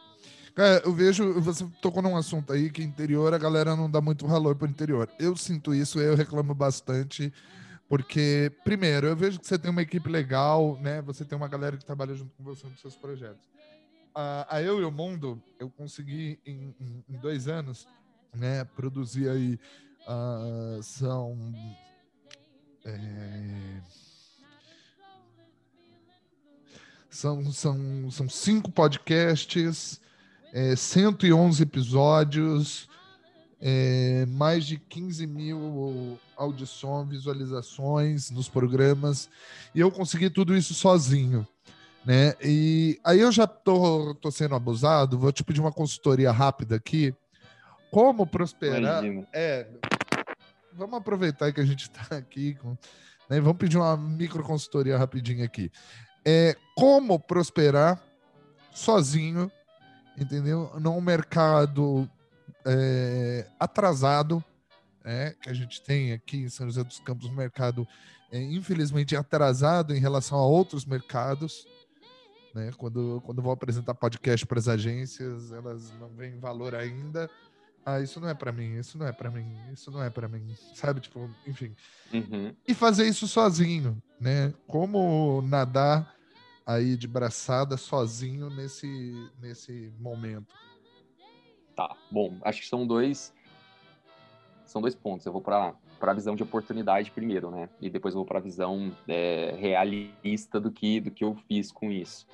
Cara, 0.56 0.82
eu 0.86 0.94
vejo, 0.94 1.34
você 1.42 1.66
tocou 1.82 2.02
num 2.02 2.16
assunto 2.16 2.54
aí 2.54 2.70
que 2.70 2.82
interior 2.82 3.34
a 3.34 3.38
galera 3.38 3.76
não 3.76 3.92
dá 3.92 4.00
muito 4.00 4.26
valor 4.26 4.56
para 4.56 4.68
o 4.68 4.70
interior. 4.70 5.10
Eu 5.20 5.36
sinto 5.36 5.74
isso, 5.74 6.00
eu 6.00 6.16
reclamo 6.16 6.56
bastante 6.56 7.32
porque, 7.88 8.52
primeiro, 8.64 9.08
eu 9.08 9.16
vejo 9.16 9.40
que 9.40 9.48
você 9.48 9.60
tem 9.60 9.70
uma 9.70 9.82
equipe 9.82 10.10
legal, 10.10 10.80
né? 10.82 11.02
Você 11.04 11.24
tem 11.24 11.38
uma 11.38 11.48
galera 11.48 11.78
que 11.78 11.86
trabalha 11.86 12.16
junto 12.16 12.34
com 12.36 12.44
você 12.44 12.68
nos 12.68 12.80
seus 12.80 12.96
projetos. 12.96 13.48
A, 14.14 14.56
a 14.56 14.62
Eu 14.62 14.82
e 14.82 14.86
o 14.86 14.92
Mundo, 14.92 15.42
eu 15.60 15.70
consegui 15.70 16.40
em, 16.46 16.74
em, 16.80 17.04
em 17.08 17.18
dois 17.20 17.48
anos, 17.48 17.88
né? 18.34 18.64
Produzir 18.64 19.30
aí, 19.30 19.60
uh, 20.08 20.82
são... 20.82 21.38
É, 22.86 23.82
são, 27.10 27.52
são, 27.52 28.12
são 28.12 28.30
cinco 28.30 28.70
podcasts, 28.72 30.02
é, 30.52 30.76
111 30.76 31.64
episódios, 31.64 32.90
é, 33.62 34.26
mais 34.28 34.66
de 34.66 34.78
15 34.78 35.26
mil 35.28 36.20
audições, 36.36 37.10
visualizações 37.10 38.30
nos 38.30 38.50
programas, 38.50 39.30
e 39.74 39.80
eu 39.80 39.92
consegui 39.92 40.30
tudo 40.30 40.56
isso 40.56 40.74
sozinho. 40.74 41.48
Né? 42.06 42.36
E 42.44 43.00
aí 43.04 43.20
eu 43.20 43.32
já 43.32 43.48
tô, 43.48 44.14
tô 44.16 44.30
sendo 44.30 44.54
abusado, 44.54 45.18
vou 45.18 45.32
te 45.32 45.44
pedir 45.44 45.60
uma 45.60 45.72
consultoria 45.72 46.32
rápida 46.32 46.76
aqui. 46.76 47.14
Como 47.90 48.28
prosperar? 48.28 49.04
É, 49.34 49.68
vamos 50.74 50.98
aproveitar 50.98 51.52
que 51.52 51.62
a 51.62 51.66
gente 51.66 51.84
está 51.84 52.16
aqui, 52.18 52.56
com, 52.56 52.78
né? 53.30 53.40
vamos 53.40 53.58
pedir 53.58 53.78
uma 53.78 53.98
micro 53.98 54.44
consultoria 54.44 54.98
rapidinho 54.98 55.44
aqui. 55.44 55.72
É, 56.24 56.56
como 56.76 57.20
prosperar 57.20 58.00
sozinho, 58.72 59.52
entendeu? 60.18 60.72
Num 60.80 61.00
mercado 61.02 62.10
é, 62.66 63.48
atrasado, 63.60 64.44
é, 65.04 65.36
que 65.40 65.50
a 65.50 65.54
gente 65.54 65.82
tem 65.82 66.12
aqui 66.12 66.38
em 66.38 66.50
São 66.50 66.66
José 66.66 66.84
dos 66.84 67.00
Campos, 67.00 67.28
um 67.28 67.36
mercado 67.36 67.88
é, 68.32 68.42
infelizmente 68.42 69.16
atrasado 69.16 69.96
em 69.96 70.00
relação 70.00 70.38
a 70.38 70.46
outros 70.46 70.86
mercados. 70.86 71.68
Né? 72.54 72.72
Quando, 72.78 73.22
quando 73.26 73.42
vou 73.42 73.52
apresentar 73.52 73.94
podcast 73.94 74.46
para 74.46 74.60
as 74.60 74.68
agências, 74.68 75.52
elas 75.52 75.92
não 76.00 76.10
veem 76.10 76.40
valor 76.40 76.74
ainda. 76.74 77.30
Ah, 77.86 78.02
isso 78.02 78.20
não 78.20 78.28
é 78.28 78.34
para 78.34 78.52
mim, 78.52 78.80
isso 78.80 78.98
não 78.98 79.06
é 79.06 79.12
para 79.12 79.30
mim, 79.30 79.56
isso 79.72 79.92
não 79.92 80.02
é 80.02 80.10
para 80.10 80.28
mim, 80.28 80.56
sabe? 80.74 81.00
Tipo, 81.02 81.30
enfim. 81.46 81.76
Uhum. 82.12 82.56
E 82.68 82.74
fazer 82.74 83.08
isso 83.08 83.28
sozinho, 83.28 84.02
né? 84.20 84.52
Como 84.66 85.44
nadar 85.44 86.16
aí 86.66 86.98
de 86.98 87.08
braçada 87.08 87.78
sozinho 87.78 88.50
nesse, 88.50 89.30
nesse 89.40 89.94
momento. 90.00 90.52
Tá, 91.76 91.96
bom, 92.10 92.34
acho 92.42 92.62
que 92.62 92.68
são 92.68 92.88
dois 92.88 93.34
são 94.66 94.82
dois 94.82 94.96
pontos. 94.96 95.26
Eu 95.26 95.32
vou 95.32 95.42
para 95.42 95.76
a 96.02 96.14
visão 96.14 96.36
de 96.36 96.44
oportunidade 96.44 97.12
primeiro, 97.12 97.52
né? 97.52 97.70
E 97.80 97.90
depois 97.90 98.14
eu 98.14 98.20
vou 98.20 98.26
para 98.26 98.40
a 98.40 98.42
visão 98.42 98.92
é, 99.08 99.54
realista 99.58 100.60
do 100.60 100.72
que 100.72 101.00
do 101.00 101.12
que 101.12 101.24
eu 101.24 101.36
fiz 101.48 101.72
com 101.72 101.92
isso. 101.92 102.28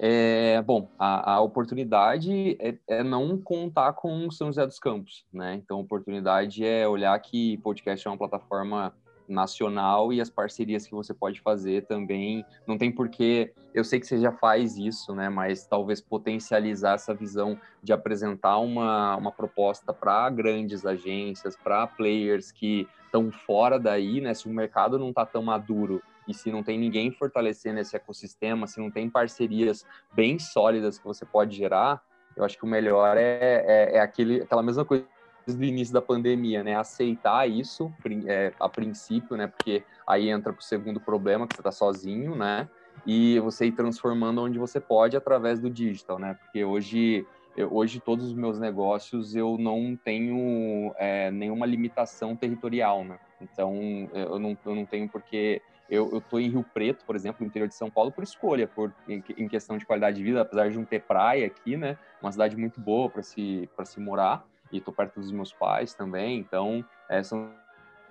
É, 0.00 0.62
bom, 0.62 0.88
a, 0.96 1.32
a 1.32 1.40
oportunidade 1.40 2.56
é, 2.60 2.78
é, 2.86 3.02
não 3.02 3.36
contar 3.36 3.94
com 3.94 4.30
São 4.30 4.46
José 4.46 4.64
dos 4.64 4.78
Campos, 4.78 5.26
né? 5.32 5.54
Então, 5.56 5.80
oportunidade 5.80 6.64
é 6.64 6.86
olhar 6.86 7.18
que 7.18 7.58
podcast 7.58 8.06
é 8.06 8.10
uma 8.10 8.16
plataforma 8.16 8.94
nacional 9.28 10.12
e 10.12 10.20
as 10.20 10.30
parcerias 10.30 10.86
que 10.86 10.94
você 10.94 11.12
pode 11.12 11.40
fazer 11.40 11.86
também. 11.86 12.44
Não 12.66 12.78
tem 12.78 12.90
porquê, 12.90 13.52
eu 13.74 13.84
sei 13.84 14.00
que 14.00 14.06
você 14.06 14.18
já 14.18 14.32
faz 14.32 14.76
isso, 14.76 15.14
né? 15.14 15.28
Mas 15.28 15.66
talvez 15.66 16.00
potencializar 16.00 16.94
essa 16.94 17.14
visão 17.14 17.58
de 17.82 17.92
apresentar 17.92 18.58
uma, 18.58 19.16
uma 19.16 19.32
proposta 19.32 19.92
para 19.92 20.28
grandes 20.30 20.86
agências, 20.86 21.56
para 21.56 21.86
players 21.86 22.50
que 22.50 22.88
estão 23.04 23.30
fora 23.30 23.78
daí, 23.78 24.20
né? 24.20 24.34
Se 24.34 24.48
o 24.48 24.52
mercado 24.52 24.98
não 24.98 25.10
está 25.10 25.24
tão 25.26 25.42
maduro 25.42 26.02
e 26.26 26.34
se 26.34 26.52
não 26.52 26.62
tem 26.62 26.78
ninguém 26.78 27.10
fortalecendo 27.10 27.80
esse 27.80 27.96
ecossistema, 27.96 28.66
se 28.66 28.78
não 28.80 28.90
tem 28.90 29.08
parcerias 29.08 29.84
bem 30.12 30.38
sólidas 30.38 30.98
que 30.98 31.04
você 31.04 31.24
pode 31.24 31.56
gerar, 31.56 32.02
eu 32.36 32.44
acho 32.44 32.56
que 32.56 32.64
o 32.64 32.68
melhor 32.68 33.16
é, 33.16 33.64
é, 33.66 33.96
é 33.96 34.00
aquele, 34.00 34.42
aquela 34.42 34.62
mesma 34.62 34.84
coisa 34.84 35.04
desde 35.48 35.64
o 35.64 35.66
início 35.66 35.94
da 35.94 36.02
pandemia, 36.02 36.62
né? 36.62 36.76
Aceitar 36.76 37.48
isso 37.48 37.90
é, 38.26 38.52
a 38.60 38.68
princípio, 38.68 39.36
né? 39.36 39.46
Porque 39.46 39.82
aí 40.06 40.28
entra 40.28 40.52
para 40.52 40.60
o 40.60 40.62
segundo 40.62 41.00
problema, 41.00 41.46
que 41.46 41.54
você 41.54 41.60
está 41.60 41.72
sozinho, 41.72 42.36
né? 42.36 42.68
E 43.06 43.38
você 43.40 43.66
ir 43.66 43.72
transformando 43.72 44.42
onde 44.42 44.58
você 44.58 44.78
pode 44.78 45.16
através 45.16 45.58
do 45.58 45.70
digital, 45.70 46.18
né? 46.18 46.34
Porque 46.34 46.62
hoje, 46.64 47.26
eu, 47.56 47.72
hoje 47.72 47.98
todos 47.98 48.26
os 48.26 48.34
meus 48.34 48.58
negócios 48.58 49.34
eu 49.34 49.56
não 49.58 49.96
tenho 49.96 50.92
é, 50.98 51.30
nenhuma 51.30 51.64
limitação 51.64 52.36
territorial, 52.36 53.04
né? 53.04 53.18
Então 53.40 53.74
eu 54.12 54.38
não, 54.38 54.58
eu 54.66 54.74
não 54.74 54.84
tenho 54.84 55.08
porque 55.08 55.62
eu 55.88 56.18
estou 56.18 56.38
em 56.38 56.50
Rio 56.50 56.62
Preto, 56.74 57.06
por 57.06 57.16
exemplo, 57.16 57.38
no 57.40 57.46
interior 57.46 57.66
de 57.66 57.74
São 57.74 57.88
Paulo, 57.88 58.12
por 58.12 58.22
escolha, 58.22 58.68
por 58.68 58.92
em, 59.08 59.24
em, 59.38 59.48
questão 59.48 59.78
de 59.78 59.86
qualidade 59.86 60.18
de 60.18 60.22
vida, 60.22 60.42
apesar 60.42 60.68
de 60.68 60.76
não 60.76 60.84
ter 60.84 61.00
praia 61.00 61.46
aqui, 61.46 61.78
né? 61.78 61.96
Uma 62.20 62.30
cidade 62.30 62.54
muito 62.54 62.78
boa 62.78 63.08
para 63.08 63.22
se 63.22 63.66
para 63.74 63.86
se 63.86 63.98
morar 63.98 64.46
e 64.72 64.78
estou 64.78 64.92
perto 64.92 65.20
dos 65.20 65.32
meus 65.32 65.52
pais 65.52 65.94
também, 65.94 66.38
então 66.38 66.84
é, 67.08 67.22
são 67.22 67.50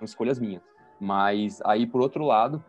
escolhas 0.02 0.38
minhas. 0.38 0.62
Mas 1.00 1.60
aí, 1.64 1.86
por 1.86 2.00
outro 2.00 2.24
lado, 2.24 2.62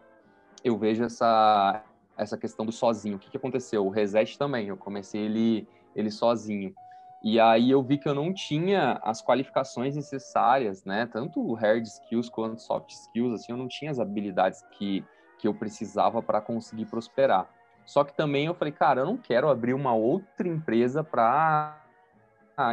eu 0.64 0.78
vejo 0.78 1.04
essa, 1.04 1.84
essa 2.18 2.38
questão 2.38 2.66
do 2.66 2.72
sozinho. 2.72 3.16
O 3.16 3.20
que, 3.20 3.30
que 3.30 3.38
aconteceu? 3.38 3.86
O 3.86 3.90
reset 3.90 4.38
também, 4.38 4.68
eu 4.68 4.78
comecei 4.78 5.22
ele, 5.22 5.68
ele 5.96 6.12
sozinho. 6.12 6.74
E 7.22 7.40
aí 7.40 7.70
eu 7.70 7.84
vi 7.84 7.98
que 7.98 8.08
eu 8.08 8.16
não 8.16 8.34
tinha 8.34 9.00
as 9.04 9.22
qualificações 9.22 9.96
necessárias, 9.96 10.86
né? 10.86 11.06
Tanto 11.06 11.54
hard 11.54 11.86
skills 11.86 12.30
quanto 12.30 12.62
soft 12.62 12.92
skills, 12.92 13.34
assim, 13.34 13.52
eu 13.52 13.58
não 13.58 13.68
tinha 13.68 13.92
as 13.92 14.00
habilidades 14.00 14.64
que, 14.72 15.04
que 15.38 15.48
eu 15.48 15.54
precisava 15.54 16.22
para 16.22 16.40
conseguir 16.40 16.86
prosperar. 16.86 17.50
Só 17.86 18.04
que 18.04 18.14
também 18.14 18.46
eu 18.46 18.54
falei, 18.54 18.72
cara, 18.72 19.02
eu 19.02 19.06
não 19.06 19.18
quero 19.18 19.50
abrir 19.50 19.74
uma 19.74 19.94
outra 19.94 20.48
empresa 20.48 21.04
para 21.04 21.79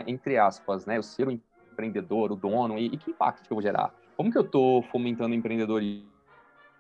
entre 0.07 0.39
aspas, 0.39 0.87
né, 0.87 0.97
eu 0.97 1.03
ser 1.03 1.29
o 1.29 1.31
empreendedor, 1.31 2.33
o 2.33 2.37
dono, 2.37 2.79
e, 2.79 2.87
e 2.87 2.97
que 2.97 3.11
impacto 3.11 3.47
que 3.47 3.53
eu 3.53 3.57
vou 3.57 3.63
gerar? 3.63 3.95
Como 4.17 4.31
que 4.31 4.39
eu 4.39 4.43
estou 4.43 4.83
fomentando 4.85 5.35
empreendedorismo? 5.35 6.17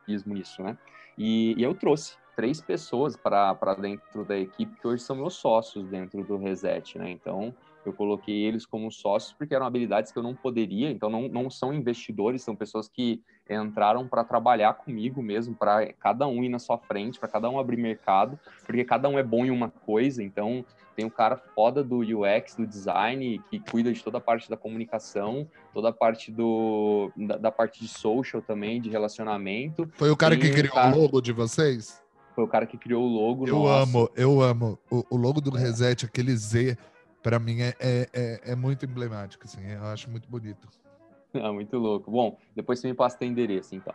isso, 0.08 0.62
né? 0.62 0.76
E, 1.18 1.54
e 1.58 1.62
eu 1.62 1.74
trouxe 1.74 2.16
três 2.34 2.60
pessoas 2.60 3.16
para 3.16 3.74
dentro 3.74 4.24
da 4.24 4.38
equipe 4.38 4.78
que 4.78 4.86
hoje 4.86 5.02
são 5.02 5.16
meus 5.16 5.34
sócios 5.34 5.88
dentro 5.88 6.22
do 6.22 6.36
Reset, 6.36 6.98
né? 6.98 7.10
Então, 7.10 7.54
eu 7.88 7.92
coloquei 7.92 8.44
eles 8.44 8.66
como 8.66 8.90
sócios 8.90 9.32
porque 9.32 9.54
eram 9.54 9.66
habilidades 9.66 10.10
que 10.10 10.18
eu 10.18 10.22
não 10.22 10.34
poderia, 10.34 10.90
então 10.90 11.08
não, 11.08 11.28
não 11.28 11.48
são 11.48 11.72
investidores, 11.72 12.42
são 12.42 12.56
pessoas 12.56 12.88
que 12.88 13.22
entraram 13.48 14.08
para 14.08 14.24
trabalhar 14.24 14.74
comigo 14.74 15.22
mesmo, 15.22 15.54
para 15.54 15.92
cada 15.94 16.26
um 16.26 16.42
ir 16.42 16.48
na 16.48 16.58
sua 16.58 16.78
frente, 16.78 17.18
para 17.18 17.28
cada 17.28 17.48
um 17.48 17.58
abrir 17.58 17.76
mercado, 17.76 18.38
porque 18.64 18.84
cada 18.84 19.08
um 19.08 19.18
é 19.18 19.22
bom 19.22 19.44
em 19.44 19.50
uma 19.50 19.70
coisa, 19.70 20.22
então 20.22 20.64
tem 20.96 21.04
o 21.04 21.08
um 21.08 21.10
cara 21.10 21.36
foda 21.36 21.84
do 21.84 21.98
UX, 21.98 22.56
do 22.56 22.66
design, 22.66 23.40
que 23.50 23.60
cuida 23.60 23.92
de 23.92 24.02
toda 24.02 24.18
a 24.18 24.20
parte 24.20 24.48
da 24.48 24.56
comunicação, 24.56 25.46
toda 25.72 25.90
a 25.90 25.92
parte 25.92 26.32
do 26.32 27.12
da, 27.16 27.36
da 27.36 27.52
parte 27.52 27.80
de 27.80 27.88
social 27.88 28.42
também, 28.42 28.80
de 28.80 28.88
relacionamento. 28.88 29.88
Foi 29.94 30.10
o 30.10 30.16
cara 30.16 30.36
tem 30.36 30.50
que 30.50 30.56
criou 30.56 30.74
cara... 30.74 30.96
o 30.96 31.02
logo 31.02 31.20
de 31.20 31.32
vocês? 31.32 32.02
Foi 32.34 32.44
o 32.44 32.48
cara 32.48 32.66
que 32.66 32.76
criou 32.76 33.02
o 33.02 33.08
logo. 33.08 33.46
Eu 33.46 33.60
nosso. 33.60 33.98
amo, 33.98 34.10
eu 34.14 34.42
amo. 34.42 34.78
O, 34.90 35.04
o 35.10 35.16
logo 35.16 35.40
do 35.40 35.56
é. 35.56 35.60
Reset, 35.60 36.04
aquele 36.04 36.36
Z, 36.36 36.76
para 37.26 37.40
mim 37.40 37.60
é, 37.60 37.74
é, 37.80 38.08
é, 38.12 38.52
é, 38.52 38.54
muito 38.54 38.86
emblemático, 38.86 39.44
assim, 39.44 39.60
eu 39.68 39.82
acho 39.86 40.08
muito 40.08 40.30
bonito. 40.30 40.68
Ah, 41.34 41.52
muito 41.52 41.76
louco. 41.76 42.10
Bom, 42.10 42.38
depois 42.54 42.78
você 42.78 42.88
me 42.88 42.94
passa 42.94 43.18
o 43.20 43.24
endereço, 43.24 43.74
então. 43.74 43.92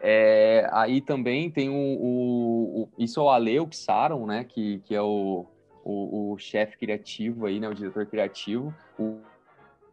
É, 0.00 0.68
aí 0.70 1.00
também 1.00 1.50
tem 1.50 1.68
o, 1.68 1.72
o, 1.74 2.82
o, 2.82 2.88
Isso 2.96 3.18
é 3.18 3.22
o 3.24 3.30
Ale, 3.30 3.58
o 3.58 3.68
Xaron, 3.68 4.26
né? 4.26 4.44
Que, 4.44 4.78
que 4.84 4.94
é 4.94 5.02
o, 5.02 5.44
o, 5.82 6.34
o 6.34 6.38
chefe 6.38 6.78
criativo 6.78 7.46
aí, 7.46 7.58
né? 7.58 7.68
O 7.68 7.74
diretor 7.74 8.06
criativo. 8.06 8.72
O, 8.96 9.18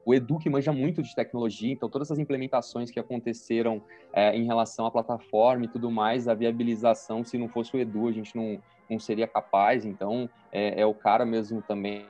o 0.05 0.13
Edu, 0.13 0.37
que 0.37 0.47
manja 0.47 0.71
muito 0.71 1.01
de 1.01 1.15
tecnologia, 1.15 1.73
então 1.73 1.89
todas 1.89 2.09
essas 2.09 2.19
implementações 2.19 2.91
que 2.91 2.99
aconteceram 2.99 3.81
é, 4.13 4.35
em 4.35 4.45
relação 4.45 4.85
à 4.85 4.91
plataforma 4.91 5.65
e 5.65 5.69
tudo 5.69 5.89
mais, 5.89 6.27
a 6.27 6.35
viabilização, 6.35 7.23
se 7.23 7.35
não 7.35 7.49
fosse 7.49 7.75
o 7.75 7.79
Edu, 7.79 8.09
a 8.09 8.11
gente 8.11 8.35
não, 8.35 8.61
não 8.87 8.99
seria 8.99 9.27
capaz. 9.27 9.85
Então, 9.85 10.29
é, 10.51 10.81
é 10.81 10.85
o 10.85 10.93
cara 10.93 11.25
mesmo 11.25 11.63
também 11.63 12.05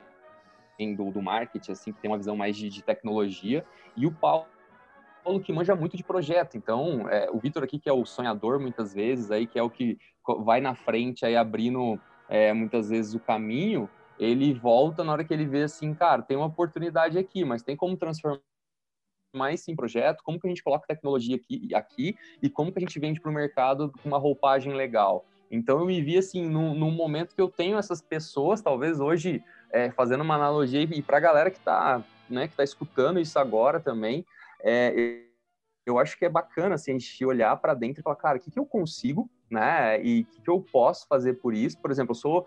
do, 0.94 1.10
do 1.10 1.22
marketing, 1.22 1.72
assim, 1.72 1.92
que 1.92 2.00
tem 2.00 2.10
uma 2.10 2.18
visão 2.18 2.36
mais 2.36 2.56
de, 2.56 2.68
de 2.68 2.82
tecnologia, 2.82 3.64
e 3.96 4.06
o 4.06 4.12
Paulo 4.12 4.46
que 5.44 5.52
manja 5.52 5.74
muito 5.76 5.96
de 5.96 6.02
projeto. 6.02 6.56
Então, 6.56 7.08
é, 7.08 7.30
o 7.30 7.38
Vitor 7.38 7.62
aqui, 7.62 7.78
que 7.78 7.88
é 7.88 7.92
o 7.92 8.04
sonhador 8.04 8.58
muitas 8.58 8.92
vezes, 8.92 9.30
aí 9.30 9.46
que 9.46 9.58
é 9.58 9.62
o 9.62 9.70
que 9.70 9.98
vai 10.40 10.60
na 10.60 10.74
frente, 10.74 11.24
aí 11.24 11.36
abrindo 11.36 11.98
é, 12.28 12.52
muitas 12.52 12.88
vezes 12.88 13.14
o 13.14 13.20
caminho, 13.20 13.88
ele 14.18 14.52
volta 14.52 15.04
na 15.04 15.12
hora 15.12 15.24
que 15.24 15.32
ele 15.32 15.46
vê 15.46 15.62
assim, 15.62 15.94
cara, 15.94 16.22
tem 16.22 16.36
uma 16.36 16.46
oportunidade 16.46 17.18
aqui, 17.18 17.44
mas 17.44 17.62
tem 17.62 17.76
como 17.76 17.96
transformar 17.96 18.40
mais 19.34 19.66
em 19.66 19.74
projeto, 19.74 20.22
como 20.22 20.38
que 20.38 20.46
a 20.46 20.50
gente 20.50 20.62
coloca 20.62 20.86
tecnologia 20.86 21.36
aqui, 21.36 21.74
aqui 21.74 22.16
e 22.42 22.50
como 22.50 22.70
que 22.70 22.78
a 22.78 22.80
gente 22.80 22.98
vende 22.98 23.20
para 23.20 23.30
o 23.30 23.34
mercado 23.34 23.90
com 24.02 24.08
uma 24.08 24.18
roupagem 24.18 24.74
legal. 24.74 25.24
Então 25.52 25.78
eu 25.78 25.84
me 25.84 26.00
vi 26.00 26.16
assim, 26.16 26.48
num, 26.48 26.74
num 26.74 26.90
momento 26.90 27.34
que 27.34 27.40
eu 27.40 27.48
tenho 27.48 27.76
essas 27.76 28.00
pessoas, 28.00 28.62
talvez 28.62 28.98
hoje, 28.98 29.44
é, 29.70 29.90
fazendo 29.90 30.22
uma 30.22 30.34
analogia, 30.34 30.82
e 30.82 31.02
para 31.02 31.18
a 31.18 31.20
galera 31.20 31.50
que 31.50 31.58
está 31.58 32.02
né, 32.28 32.48
que 32.48 32.56
tá 32.56 32.64
escutando 32.64 33.20
isso 33.20 33.38
agora 33.38 33.78
também, 33.78 34.24
é, 34.64 35.22
eu 35.84 35.98
acho 35.98 36.18
que 36.18 36.24
é 36.24 36.28
bacana 36.28 36.76
assim, 36.76 36.92
a 36.92 36.98
gente 36.98 37.24
olhar 37.24 37.54
para 37.56 37.74
dentro 37.74 38.00
e 38.00 38.02
falar, 38.02 38.16
cara, 38.16 38.38
o 38.38 38.40
que, 38.40 38.50
que 38.50 38.58
eu 38.58 38.64
consigo, 38.64 39.28
né? 39.50 40.02
E 40.02 40.22
o 40.22 40.24
que, 40.24 40.40
que 40.40 40.50
eu 40.50 40.60
posso 40.60 41.06
fazer 41.06 41.34
por 41.34 41.52
isso? 41.52 41.78
Por 41.78 41.90
exemplo, 41.90 42.12
eu 42.12 42.16
sou 42.16 42.46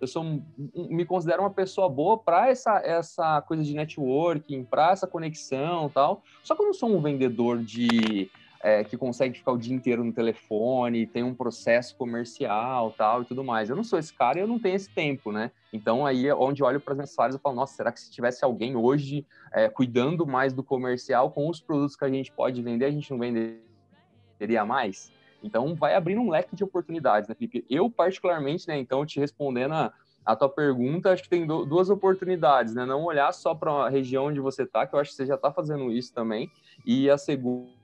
eu 0.00 0.06
sou 0.06 0.24
me 0.24 1.04
considero 1.04 1.42
uma 1.42 1.50
pessoa 1.50 1.86
boa 1.86 2.16
para 2.16 2.48
essa 2.48 2.78
essa 2.78 3.42
coisa 3.42 3.62
de 3.62 3.74
networking, 3.74 4.64
para 4.64 4.92
essa 4.92 5.06
conexão, 5.06 5.90
tal. 5.90 6.22
Só 6.42 6.54
que 6.54 6.62
eu 6.62 6.66
não 6.66 6.72
sou 6.72 6.90
um 6.90 7.02
vendedor 7.02 7.58
de 7.62 8.30
é, 8.62 8.84
que 8.84 8.96
consegue 8.96 9.38
ficar 9.38 9.52
o 9.52 9.58
dia 9.58 9.74
inteiro 9.74 10.04
no 10.04 10.12
telefone, 10.12 11.06
tem 11.06 11.22
um 11.22 11.34
processo 11.34 11.96
comercial 11.96 12.92
tal 12.96 13.22
e 13.22 13.24
tudo 13.24 13.42
mais. 13.42 13.70
Eu 13.70 13.76
não 13.76 13.84
sou 13.84 13.98
esse 13.98 14.12
cara 14.12 14.38
e 14.38 14.42
eu 14.42 14.46
não 14.46 14.58
tenho 14.58 14.76
esse 14.76 14.90
tempo, 14.90 15.32
né? 15.32 15.50
Então 15.72 16.04
aí 16.04 16.26
é 16.26 16.34
onde 16.34 16.62
olho 16.62 16.80
para 16.80 16.92
as 16.92 16.98
mensagens 16.98 17.34
eu 17.34 17.40
falo, 17.40 17.56
nossa, 17.56 17.74
será 17.74 17.90
que 17.90 18.00
se 18.00 18.10
tivesse 18.10 18.44
alguém 18.44 18.76
hoje 18.76 19.26
é, 19.52 19.68
cuidando 19.68 20.26
mais 20.26 20.52
do 20.52 20.62
comercial 20.62 21.30
com 21.30 21.48
os 21.48 21.60
produtos 21.60 21.96
que 21.96 22.04
a 22.04 22.08
gente 22.08 22.30
pode 22.30 22.60
vender, 22.62 22.84
a 22.84 22.90
gente 22.90 23.10
não 23.10 23.18
venderia 23.18 24.64
mais? 24.64 25.10
Então 25.42 25.74
vai 25.74 25.94
abrindo 25.94 26.20
um 26.20 26.28
leque 26.28 26.54
de 26.54 26.62
oportunidades, 26.62 27.30
né, 27.30 27.34
Felipe? 27.34 27.64
Eu 27.70 27.90
particularmente, 27.90 28.68
né, 28.68 28.78
então 28.78 29.06
te 29.06 29.18
respondendo 29.18 29.72
a, 29.72 29.92
a 30.22 30.36
tua 30.36 30.50
pergunta, 30.50 31.10
acho 31.10 31.22
que 31.22 31.30
tem 31.30 31.46
duas 31.46 31.88
oportunidades, 31.88 32.74
né? 32.74 32.84
Não 32.84 33.04
olhar 33.04 33.32
só 33.32 33.54
para 33.54 33.72
a 33.72 33.88
região 33.88 34.26
onde 34.26 34.38
você 34.38 34.64
está, 34.64 34.86
que 34.86 34.94
eu 34.94 34.98
acho 34.98 35.12
que 35.12 35.16
você 35.16 35.24
já 35.24 35.36
está 35.36 35.50
fazendo 35.50 35.90
isso 35.90 36.12
também, 36.12 36.50
e 36.84 37.08
a 37.08 37.16
segunda 37.16 37.79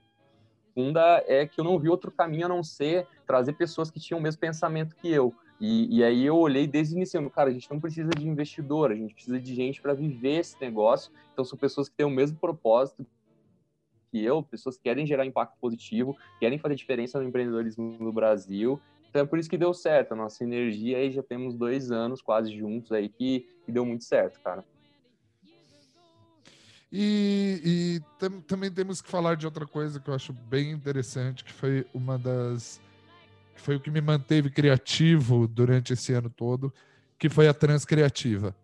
segunda 0.77 1.23
é 1.25 1.47
que 1.47 1.59
eu 1.59 1.63
não 1.63 1.79
vi 1.79 1.89
outro 1.89 2.11
caminho 2.11 2.45
a 2.45 2.49
não 2.49 2.61
ser 2.61 3.07
trazer 3.25 3.53
pessoas 3.53 3.89
que 3.89 3.99
tinham 3.99 4.19
o 4.19 4.21
mesmo 4.21 4.39
pensamento 4.39 4.95
que 4.95 5.11
eu. 5.11 5.33
E, 5.59 5.97
e 5.97 6.03
aí 6.03 6.23
eu 6.23 6.37
olhei 6.37 6.67
desde 6.67 6.93
o 6.93 6.97
início, 6.97 7.29
cara, 7.31 7.49
a 7.49 7.53
gente 7.53 7.67
não 7.71 7.79
precisa 7.79 8.11
de 8.11 8.27
investidor, 8.27 8.91
a 8.91 8.95
gente 8.95 9.11
precisa 9.11 9.39
de 9.39 9.55
gente 9.55 9.81
para 9.81 9.95
viver 9.95 10.39
esse 10.41 10.55
negócio. 10.61 11.11
Então 11.33 11.43
são 11.43 11.57
pessoas 11.57 11.89
que 11.89 11.95
têm 11.95 12.05
o 12.05 12.11
mesmo 12.11 12.37
propósito 12.37 13.03
que 14.11 14.23
eu, 14.23 14.43
pessoas 14.43 14.77
que 14.77 14.83
querem 14.83 15.05
gerar 15.07 15.25
impacto 15.25 15.57
positivo, 15.59 16.15
querem 16.39 16.59
fazer 16.59 16.75
diferença 16.75 17.19
no 17.19 17.27
empreendedorismo 17.27 17.97
no 17.99 18.13
Brasil. 18.13 18.79
Então 19.09 19.23
é 19.23 19.25
por 19.25 19.39
isso 19.39 19.49
que 19.49 19.57
deu 19.57 19.73
certo. 19.73 20.11
A 20.11 20.15
nossa 20.15 20.43
energia 20.43 20.97
aí 20.99 21.09
já 21.09 21.23
temos 21.23 21.55
dois 21.55 21.89
anos 21.89 22.21
quase 22.21 22.55
juntos 22.55 22.91
aí 22.91 23.09
que, 23.09 23.47
que 23.65 23.71
deu 23.71 23.83
muito 23.83 24.03
certo, 24.03 24.39
cara. 24.41 24.63
E, 26.91 27.61
e 27.63 28.01
tam, 28.17 28.39
também 28.41 28.71
temos 28.71 29.01
que 29.01 29.09
falar 29.09 29.35
de 29.35 29.45
outra 29.45 29.65
coisa 29.65 29.99
que 29.99 30.09
eu 30.09 30.13
acho 30.13 30.31
bem 30.31 30.71
interessante, 30.71 31.43
que 31.43 31.51
foi 31.51 31.85
uma 31.93 32.17
das. 32.17 32.79
que 33.55 33.61
foi 33.61 33.75
o 33.75 33.79
que 33.79 33.91
me 33.91 34.01
manteve 34.01 34.49
criativo 34.49 35.47
durante 35.47 35.93
esse 35.93 36.13
ano 36.13 36.29
todo, 36.29 36.73
que 37.19 37.29
foi 37.29 37.47
a 37.47 37.53
Transcriativa. 37.53 38.55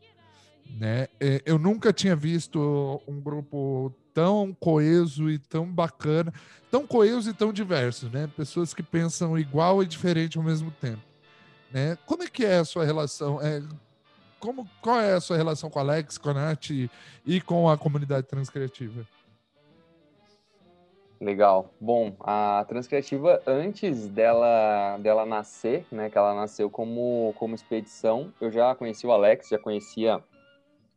Né? 0.79 1.07
É, 1.19 1.41
eu 1.45 1.59
nunca 1.59 1.91
tinha 1.91 2.15
visto 2.15 3.01
um 3.07 3.19
grupo 3.19 3.93
tão 4.13 4.55
coeso 4.57 5.29
e 5.29 5.37
tão 5.37 5.65
bacana, 5.65 6.33
tão 6.71 6.87
coeso 6.87 7.29
e 7.29 7.33
tão 7.33 7.51
diverso, 7.51 8.09
né? 8.09 8.29
Pessoas 8.37 8.73
que 8.73 8.83
pensam 8.83 9.37
igual 9.37 9.83
e 9.83 9.87
diferente 9.87 10.37
ao 10.37 10.43
mesmo 10.43 10.71
tempo. 10.71 11.01
Né? 11.71 11.97
Como 12.05 12.23
é 12.23 12.27
que 12.27 12.45
é 12.45 12.57
a 12.57 12.65
sua 12.65 12.85
relação? 12.85 13.41
É, 13.41 13.61
como, 14.43 14.67
qual 14.81 14.99
é 14.99 15.13
a 15.13 15.21
sua 15.21 15.37
relação 15.37 15.69
com 15.69 15.79
a 15.79 15.81
Alex, 15.81 16.17
com 16.17 16.31
a 16.31 16.33
Nath 16.33 16.69
e 17.25 17.39
com 17.45 17.69
a 17.69 17.77
comunidade 17.77 18.27
transcriativa? 18.27 19.07
Legal. 21.21 21.73
Bom, 21.79 22.13
a 22.19 22.65
Transcriativa, 22.67 23.41
antes 23.47 24.09
dela, 24.09 24.97
dela 24.97 25.25
nascer, 25.25 25.85
né, 25.89 26.09
que 26.09 26.17
ela 26.17 26.35
nasceu 26.35 26.69
como, 26.69 27.33
como 27.37 27.55
expedição, 27.55 28.33
eu 28.41 28.51
já 28.51 28.75
conheci 28.75 29.07
o 29.07 29.13
Alex, 29.13 29.47
já 29.47 29.57
conhecia 29.57 30.21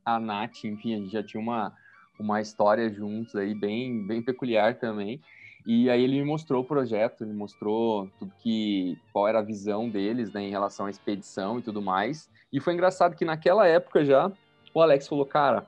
a 0.04 0.18
Nath, 0.18 0.64
enfim, 0.64 0.94
a 0.94 0.98
gente 0.98 1.12
já 1.12 1.22
tinha 1.22 1.40
uma, 1.40 1.72
uma 2.18 2.40
história 2.40 2.92
juntos 2.92 3.37
aí, 3.37 3.54
bem, 3.54 4.04
bem 4.04 4.20
peculiar 4.20 4.74
também. 4.74 5.20
E 5.66 5.90
aí 5.90 6.02
ele 6.05 6.20
me 6.20 6.24
mostrou 6.24 6.62
o 6.62 6.64
projeto, 6.64 7.24
ele 7.24 7.33
mostrou 7.33 8.09
tudo 8.18 8.33
que 8.38 8.96
qual 9.12 9.26
era 9.26 9.40
a 9.40 9.42
visão 9.42 9.88
deles, 9.88 10.33
né, 10.33 10.42
em 10.42 10.50
relação 10.50 10.87
à 10.87 10.90
expedição 10.90 11.59
e 11.59 11.62
tudo 11.62 11.83
mais. 11.83 12.31
E 12.52 12.61
foi 12.61 12.72
engraçado 12.72 13.16
que 13.16 13.24
naquela 13.24 13.66
época 13.66 14.05
já 14.05 14.31
o 14.72 14.81
Alex 14.81 15.09
falou: 15.09 15.26
"Cara, 15.26 15.66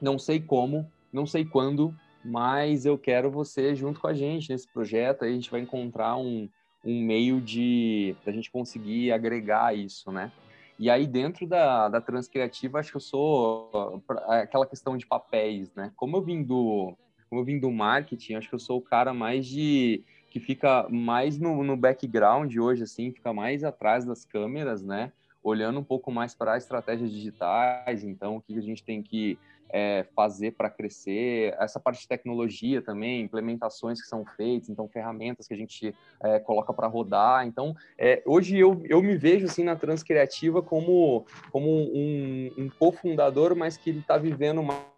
não 0.00 0.18
sei 0.18 0.40
como, 0.40 0.90
não 1.12 1.26
sei 1.26 1.44
quando, 1.44 1.94
mas 2.24 2.86
eu 2.86 2.96
quero 2.96 3.30
você 3.30 3.74
junto 3.74 4.00
com 4.00 4.06
a 4.06 4.14
gente 4.14 4.50
nesse 4.50 4.66
projeto. 4.66 5.24
Aí 5.24 5.30
a 5.30 5.34
gente 5.34 5.50
vai 5.50 5.60
encontrar 5.60 6.16
um, 6.16 6.48
um 6.84 7.02
meio 7.04 7.40
de 7.40 8.16
a 8.26 8.30
gente 8.30 8.50
conseguir 8.50 9.12
agregar 9.12 9.76
isso, 9.76 10.10
né? 10.10 10.32
E 10.78 10.90
aí, 10.90 11.06
dentro 11.06 11.46
da, 11.46 11.88
da 11.88 12.00
Transcriativa, 12.00 12.78
acho 12.78 12.90
que 12.90 12.96
eu 12.96 13.00
sou 13.00 14.02
aquela 14.26 14.66
questão 14.66 14.96
de 14.96 15.06
papéis, 15.06 15.72
né? 15.74 15.92
Como 15.94 16.16
eu 16.16 16.22
vim 16.22 16.42
do, 16.42 16.96
como 17.32 17.40
eu 17.40 17.46
vim 17.46 17.58
do 17.58 17.70
marketing, 17.70 18.34
acho 18.34 18.50
que 18.50 18.54
eu 18.54 18.58
sou 18.58 18.76
o 18.76 18.82
cara 18.82 19.14
mais 19.14 19.46
de 19.46 20.04
que 20.28 20.38
fica 20.38 20.86
mais 20.90 21.38
no, 21.38 21.64
no 21.64 21.74
background 21.78 22.54
hoje, 22.58 22.82
assim, 22.82 23.10
fica 23.10 23.32
mais 23.32 23.64
atrás 23.64 24.04
das 24.04 24.22
câmeras, 24.22 24.82
né? 24.82 25.10
Olhando 25.42 25.80
um 25.80 25.82
pouco 25.82 26.12
mais 26.12 26.34
para 26.34 26.58
estratégias 26.58 27.10
digitais, 27.10 28.04
então 28.04 28.36
o 28.36 28.42
que 28.42 28.58
a 28.58 28.60
gente 28.60 28.84
tem 28.84 29.02
que 29.02 29.38
é, 29.70 30.04
fazer 30.14 30.52
para 30.52 30.68
crescer, 30.68 31.56
essa 31.58 31.80
parte 31.80 32.02
de 32.02 32.08
tecnologia 32.08 32.82
também, 32.82 33.22
implementações 33.22 33.98
que 33.98 34.06
são 34.06 34.26
feitas, 34.26 34.68
então 34.68 34.86
ferramentas 34.86 35.48
que 35.48 35.54
a 35.54 35.56
gente 35.56 35.94
é, 36.22 36.38
coloca 36.38 36.74
para 36.74 36.86
rodar. 36.86 37.46
Então, 37.46 37.74
é, 37.96 38.22
hoje 38.26 38.58
eu, 38.58 38.82
eu 38.84 39.02
me 39.02 39.16
vejo 39.16 39.46
assim 39.46 39.64
na 39.64 39.74
Transcriativa 39.74 40.60
como, 40.60 41.24
como 41.50 41.70
um, 41.70 42.52
um 42.58 42.68
cofundador, 42.78 43.56
mas 43.56 43.78
que 43.78 43.88
ele 43.88 44.00
está 44.00 44.18
vivendo 44.18 44.60
uma 44.60 44.91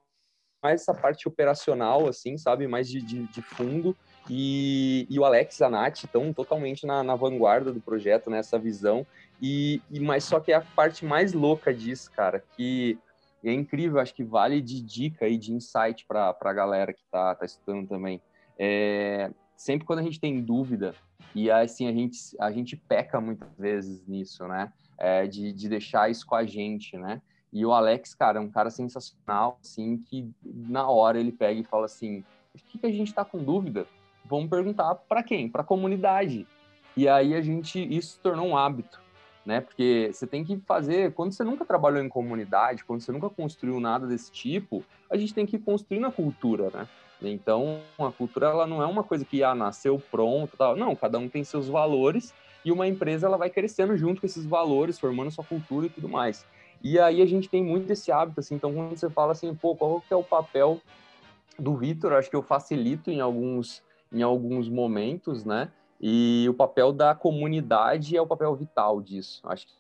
mais 0.65 0.81
essa 0.81 0.95
parte 0.95 1.29
operacional, 1.29 2.09
assim, 2.09 2.39
sabe? 2.39 2.67
Mais 2.67 2.89
de, 2.89 3.03
de, 3.03 3.25
de 3.27 3.43
fundo. 3.43 3.95
E, 4.31 5.07
e, 5.11 5.19
o 5.19 5.25
Alex 5.25 5.61
e 5.61 5.65
a 5.65 5.69
Nath 5.69 6.05
estão 6.05 6.33
totalmente 6.33 6.87
na, 6.87 7.03
na, 7.03 7.15
vanguarda 7.15 7.71
do 7.71 7.81
projeto, 7.83 8.31
nessa 8.31 8.57
né? 8.57 8.65
visão. 8.65 9.07
E, 9.43 9.83
e 9.91 10.01
mas 10.01 10.25
só 10.25 10.41
que 10.41 10.51
é 10.51 10.55
a 10.55 10.63
parte 10.63 11.05
mais 11.05 11.35
louca 11.35 11.75
disso, 11.75 12.11
cara, 12.11 12.43
que 12.57 12.99
é 13.45 13.53
incrível, 13.53 14.01
acho 14.01 14.15
que 14.15 14.25
vale 14.25 14.63
de 14.63 14.81
dica 14.81 15.29
e 15.29 15.37
de 15.37 15.53
insight 15.53 16.07
para 16.07 16.35
a 16.41 16.53
galera 16.55 16.95
que 16.95 17.03
está 17.03 17.35
tá 17.35 17.45
estudando 17.45 17.87
também. 17.87 18.23
É, 18.59 19.31
sempre 19.55 19.87
quando 19.87 19.99
a 19.99 20.03
gente 20.03 20.19
tem 20.19 20.41
dúvida, 20.41 20.95
e 21.35 21.51
assim, 21.51 21.87
a 21.87 21.93
gente, 21.93 22.17
a 22.41 22.51
gente 22.51 22.75
peca 22.75 23.21
muitas 23.21 23.55
vezes 23.59 24.07
nisso, 24.07 24.49
né? 24.49 24.73
É, 24.97 25.27
de, 25.27 25.53
de 25.53 25.69
deixar 25.69 26.11
isso 26.11 26.25
com 26.25 26.37
a 26.37 26.47
gente, 26.47 26.97
né? 26.97 27.21
E 27.55 27.65
o 27.65 27.73
Alex, 27.73 28.17
cara, 28.17 28.39
é 28.39 28.43
um 28.43 28.51
cara 28.51 28.69
sensacional, 28.69 29.59
assim, 29.63 29.97
que 29.97 30.29
na 30.45 30.89
hora 30.89 31.21
ele 31.21 31.31
pega 31.31 31.61
e 31.61 31.65
fala 31.65 31.85
assim: 31.85 32.25
o 32.53 32.59
que, 32.59 32.79
que 32.79 32.87
a 32.87 32.91
gente 32.91 33.09
está 33.09 33.25
com 33.25 33.39
dúvida? 33.39 33.87
Vamos 34.25 34.51
perguntar 34.51 34.97
para 34.97 35.23
quem? 35.23 35.49
Para 35.49 35.63
a 35.63 35.65
comunidade. 35.65 36.49
E 36.97 37.09
aí 37.09 37.33
a 37.33 37.41
gente, 37.41 37.79
isso 37.95 38.15
se 38.15 38.19
tornou 38.19 38.49
um 38.49 38.57
hábito, 38.57 39.01
né? 39.47 39.61
Porque 39.61 40.11
você 40.13 40.27
tem 40.27 40.43
que 40.43 40.57
fazer, 40.67 41.13
quando 41.15 41.31
você 41.31 41.45
nunca 41.45 41.65
trabalhou 41.65 42.03
em 42.03 42.09
comunidade, 42.09 42.85
quando 42.85 43.03
você 43.03 43.13
nunca 43.13 43.31
construiu 43.31 43.79
nada 43.79 44.05
desse 44.05 44.33
tipo, 44.33 44.85
a 45.09 45.17
gente 45.17 45.33
tem 45.33 45.47
que 45.47 45.59
construir 45.59 46.01
na 46.01 46.11
cultura, 46.11 46.71
né? 46.71 46.89
Então, 47.23 47.81
a 47.99 48.11
cultura 48.11 48.49
ela 48.49 48.67
não 48.67 48.83
é 48.83 48.87
uma 48.87 49.05
coisa 49.05 49.25
que 49.25 49.45
ah, 49.45 49.55
nasceu 49.55 50.03
pronto, 50.11 50.57
tal. 50.57 50.75
Não, 50.75 50.97
cada 50.97 51.19
um 51.19 51.29
tem 51.29 51.45
seus 51.45 51.69
valores 51.69 52.35
e 52.65 52.73
uma 52.73 52.89
empresa 52.89 53.27
ela 53.29 53.37
vai 53.37 53.49
crescendo 53.49 53.97
junto 53.97 54.21
com 54.21 54.27
esses 54.27 54.45
valores, 54.45 54.99
formando 54.99 55.31
sua 55.31 55.45
cultura 55.45 55.87
e 55.87 55.91
tudo 55.91 56.09
mais. 56.09 56.45
E 56.85 57.01
aí 57.01 57.23
a 57.23 57.27
gente 57.27 57.49
tem 57.49 57.65
muito 57.65 57.91
esse 57.91 58.13
hábito, 58.13 58.41
assim, 58.41 58.57
então 58.57 58.75
quando 58.75 58.95
você 58.95 59.09
fala 59.09 59.33
assim, 59.33 59.55
pô, 59.55 59.75
qual 59.75 60.03
que 60.03 60.13
é 60.13 60.17
o 60.17 60.23
papel 60.23 60.83
do 61.59 61.75
Vitor? 61.75 62.13
Acho 62.13 62.29
que 62.29 62.37
eu 62.37 62.43
facilito 62.43 63.11
em 63.11 63.23
alguns, 63.23 63.83
em 64.13 64.21
alguns 64.21 64.69
momentos, 64.69 65.47
né? 65.47 65.73
E 65.99 66.47
o 66.47 66.53
papel 66.53 66.93
da 66.93 67.15
comunidade 67.15 68.15
é 68.15 68.21
o 68.21 68.27
papel 68.27 68.55
vital 68.55 69.01
disso. 69.01 69.41
Acho 69.45 69.67
que 69.67 69.73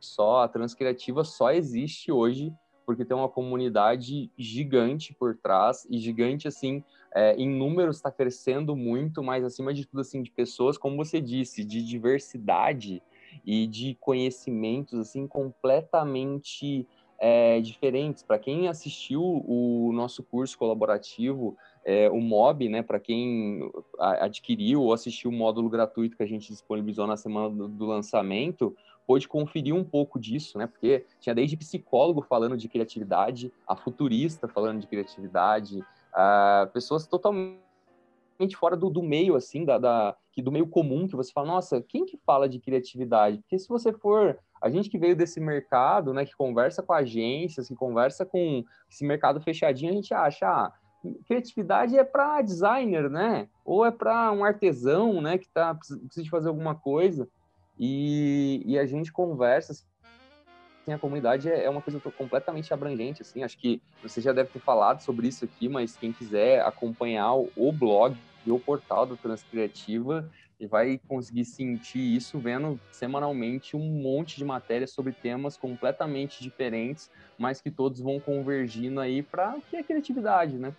só 0.00 0.42
a 0.42 0.48
Transcriativa 0.48 1.22
só 1.22 1.52
existe 1.52 2.10
hoje 2.10 2.52
porque 2.84 3.04
tem 3.04 3.16
uma 3.16 3.28
comunidade 3.28 4.30
gigante 4.36 5.14
por 5.14 5.36
trás 5.36 5.86
e 5.88 5.98
gigante 5.98 6.48
assim 6.48 6.84
é, 7.14 7.34
em 7.36 7.48
números 7.48 7.96
está 7.96 8.10
crescendo 8.10 8.74
muito, 8.74 9.22
mas 9.22 9.44
acima 9.44 9.72
de 9.72 9.86
tudo 9.86 10.00
assim 10.00 10.20
de 10.20 10.32
pessoas, 10.32 10.76
como 10.76 10.96
você 10.96 11.20
disse, 11.20 11.64
de 11.64 11.80
diversidade 11.80 13.00
e 13.44 13.66
de 13.66 13.96
conhecimentos 14.00 14.98
assim 14.98 15.26
completamente 15.26 16.86
é, 17.18 17.60
diferentes. 17.60 18.22
Para 18.22 18.38
quem 18.38 18.68
assistiu 18.68 19.22
o 19.22 19.90
nosso 19.92 20.22
curso 20.22 20.58
colaborativo, 20.58 21.56
é, 21.84 22.10
o 22.10 22.20
MOB, 22.20 22.68
né, 22.68 22.82
para 22.82 22.98
quem 22.98 23.70
adquiriu 23.98 24.82
ou 24.82 24.92
assistiu 24.92 25.30
o 25.30 25.32
módulo 25.32 25.68
gratuito 25.68 26.16
que 26.16 26.22
a 26.22 26.26
gente 26.26 26.48
disponibilizou 26.48 27.06
na 27.06 27.16
semana 27.16 27.50
do, 27.50 27.68
do 27.68 27.86
lançamento, 27.86 28.76
pôde 29.06 29.28
conferir 29.28 29.74
um 29.74 29.84
pouco 29.84 30.18
disso, 30.18 30.56
né? 30.58 30.66
Porque 30.66 31.04
tinha 31.20 31.34
desde 31.34 31.56
psicólogo 31.56 32.22
falando 32.22 32.56
de 32.56 32.68
criatividade, 32.68 33.52
a 33.66 33.76
futurista 33.76 34.48
falando 34.48 34.80
de 34.80 34.86
criatividade, 34.86 35.80
uh, 35.80 36.66
pessoas 36.72 37.06
totalmente 37.06 37.63
fora 38.56 38.76
do, 38.76 38.90
do 38.90 39.02
meio, 39.02 39.36
assim, 39.36 39.64
da, 39.64 39.78
da, 39.78 40.16
do 40.36 40.52
meio 40.52 40.66
comum, 40.66 41.06
que 41.06 41.16
você 41.16 41.32
fala, 41.32 41.48
nossa, 41.48 41.80
quem 41.82 42.04
que 42.04 42.18
fala 42.18 42.48
de 42.48 42.58
criatividade? 42.58 43.38
Porque 43.38 43.58
se 43.58 43.68
você 43.68 43.92
for, 43.92 44.38
a 44.60 44.70
gente 44.70 44.88
que 44.88 44.98
veio 44.98 45.16
desse 45.16 45.40
mercado, 45.40 46.12
né, 46.12 46.24
que 46.24 46.36
conversa 46.36 46.82
com 46.82 46.92
agências, 46.92 47.68
que 47.68 47.74
conversa 47.74 48.24
com 48.24 48.64
esse 48.90 49.04
mercado 49.04 49.40
fechadinho, 49.40 49.92
a 49.92 49.94
gente 49.94 50.14
acha, 50.14 50.46
ah, 50.46 50.72
criatividade 51.26 51.96
é 51.98 52.04
para 52.04 52.40
designer, 52.42 53.10
né? 53.10 53.48
Ou 53.64 53.84
é 53.84 53.90
para 53.90 54.32
um 54.32 54.44
artesão, 54.44 55.20
né, 55.20 55.38
que 55.38 55.48
tá, 55.48 55.74
precisa 55.74 56.22
de 56.22 56.30
fazer 56.30 56.48
alguma 56.48 56.74
coisa. 56.74 57.28
E, 57.78 58.62
e 58.64 58.78
a 58.78 58.86
gente 58.86 59.12
conversa, 59.12 59.72
assim, 59.72 59.84
a 60.92 60.98
comunidade 60.98 61.48
é, 61.48 61.64
é 61.64 61.70
uma 61.70 61.80
coisa 61.80 61.98
completamente 62.00 62.74
abrangente, 62.74 63.22
assim, 63.22 63.42
acho 63.42 63.56
que 63.56 63.80
você 64.02 64.20
já 64.20 64.32
deve 64.32 64.50
ter 64.50 64.60
falado 64.60 65.00
sobre 65.00 65.28
isso 65.28 65.44
aqui, 65.44 65.68
mas 65.68 65.96
quem 65.96 66.12
quiser 66.12 66.62
acompanhar 66.62 67.34
o 67.34 67.72
blog 67.72 68.16
e 68.46 68.50
o 68.50 68.58
portal 68.58 69.06
do 69.06 69.16
Transcriativa, 69.16 70.28
vai 70.66 71.00
conseguir 71.08 71.44
sentir 71.44 71.98
isso 71.98 72.38
vendo 72.38 72.80
semanalmente 72.90 73.76
um 73.76 74.00
monte 74.00 74.36
de 74.36 74.44
matérias 74.44 74.90
sobre 74.90 75.12
temas 75.12 75.56
completamente 75.56 76.42
diferentes, 76.42 77.08
mas 77.38 77.60
que 77.60 77.70
todos 77.70 78.00
vão 78.00 78.18
convergindo 78.20 79.00
aí 79.00 79.22
para 79.22 79.56
o 79.56 79.62
que 79.62 79.76
é 79.76 79.82
criatividade, 79.82 80.54
né? 80.54 80.74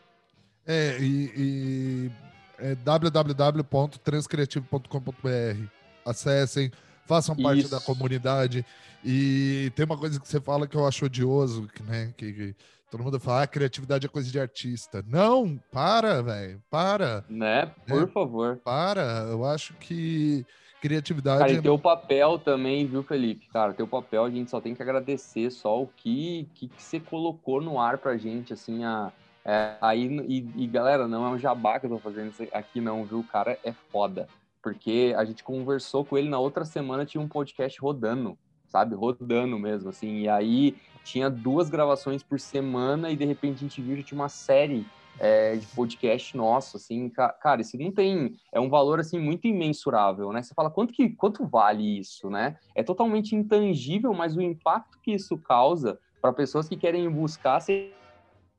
É, 0.66 0.98
e, 1.00 1.32
e 1.36 2.12
é 2.58 2.74
www.transcriativo.com.br. 2.76 5.68
Acessem, 6.04 6.72
façam 7.06 7.36
parte 7.36 7.62
Isso. 7.62 7.72
da 7.72 7.80
comunidade. 7.80 8.66
E 9.04 9.72
tem 9.76 9.86
uma 9.86 9.98
coisa 9.98 10.20
que 10.20 10.28
você 10.28 10.42
fala 10.42 10.68
que 10.68 10.76
eu 10.76 10.88
acho 10.88 11.06
odioso, 11.06 11.68
que, 11.68 11.84
né? 11.84 12.14
Que, 12.18 12.34
que 12.34 12.56
todo 12.90 13.04
mundo 13.04 13.20
fala, 13.20 13.44
ah, 13.44 13.48
criatividade 13.48 14.06
é 14.06 14.10
coisa 14.10 14.32
de 14.32 14.40
artista. 14.40 15.06
Não, 15.08 15.60
para, 15.72 16.22
velho, 16.24 16.62
para. 16.70 17.24
Né? 17.30 17.68
Por 17.88 18.02
né? 18.02 18.08
favor. 18.08 18.60
Para, 18.64 19.28
eu 19.30 19.46
acho 19.46 19.74
que 19.76 20.46
criatividade. 20.82 21.40
Cara, 21.40 21.52
e 21.52 21.62
teu 21.62 21.78
papel 21.78 22.40
também, 22.40 22.86
viu, 22.86 23.04
Felipe? 23.04 23.48
Cara, 23.54 23.74
teu 23.74 23.88
papel 23.88 24.26
a 24.26 24.30
gente 24.30 24.50
só 24.50 24.60
tem 24.60 24.74
que 24.74 24.82
agradecer 24.82 25.52
só 25.52 25.82
o 25.82 25.88
que, 25.88 26.50
que, 26.56 26.68
que 26.68 26.82
você 26.82 27.00
colocou 27.00 27.62
no 27.62 27.80
ar 27.80 27.98
pra 27.98 28.18
gente, 28.18 28.54
assim, 28.54 28.84
a. 28.84 29.12
É, 29.48 29.76
aí, 29.80 30.08
e, 30.28 30.64
e, 30.64 30.66
galera, 30.66 31.08
não 31.08 31.24
é 31.24 31.30
um 31.30 31.38
jabá 31.38 31.80
que 31.80 31.86
eu 31.86 31.92
tô 31.92 32.00
fazendo 32.00 32.34
aqui, 32.52 32.82
não, 32.82 33.06
viu? 33.06 33.20
O 33.20 33.24
cara 33.24 33.60
é 33.64 33.72
foda 33.92 34.28
porque 34.66 35.14
a 35.16 35.24
gente 35.24 35.44
conversou 35.44 36.04
com 36.04 36.18
ele 36.18 36.28
na 36.28 36.40
outra 36.40 36.66
semana, 36.66 37.06
tinha 37.06 37.22
um 37.22 37.28
podcast 37.28 37.80
rodando, 37.80 38.36
sabe? 38.66 38.96
Rodando 38.96 39.60
mesmo, 39.60 39.90
assim. 39.90 40.22
E 40.22 40.28
aí 40.28 40.76
tinha 41.04 41.30
duas 41.30 41.70
gravações 41.70 42.24
por 42.24 42.40
semana 42.40 43.12
e 43.12 43.16
de 43.16 43.24
repente 43.26 43.58
a 43.58 43.60
gente 43.60 43.80
viu 43.80 43.96
que 43.98 44.02
tinha 44.02 44.20
uma 44.20 44.28
série 44.28 44.84
é, 45.20 45.56
de 45.56 45.68
podcast 45.68 46.36
nosso, 46.36 46.78
assim, 46.78 47.08
cara, 47.10 47.62
isso 47.62 47.78
não 47.78 47.92
tem, 47.92 48.36
é 48.52 48.60
um 48.60 48.68
valor, 48.68 49.00
assim, 49.00 49.20
muito 49.20 49.46
imensurável, 49.46 50.32
né? 50.32 50.42
Você 50.42 50.56
fala, 50.56 50.72
quanto 50.72 50.92
que, 50.92 51.10
quanto 51.10 51.46
vale 51.46 52.00
isso, 52.00 52.28
né? 52.28 52.58
É 52.74 52.82
totalmente 52.82 53.36
intangível, 53.36 54.16
mas 54.16 54.36
o 54.36 54.42
impacto 54.42 54.98
que 55.00 55.12
isso 55.12 55.38
causa 55.38 56.00
para 56.20 56.34
pessoas 56.34 56.68
que 56.68 56.76
querem 56.76 57.08
buscar 57.08 57.60
ser 57.60 57.94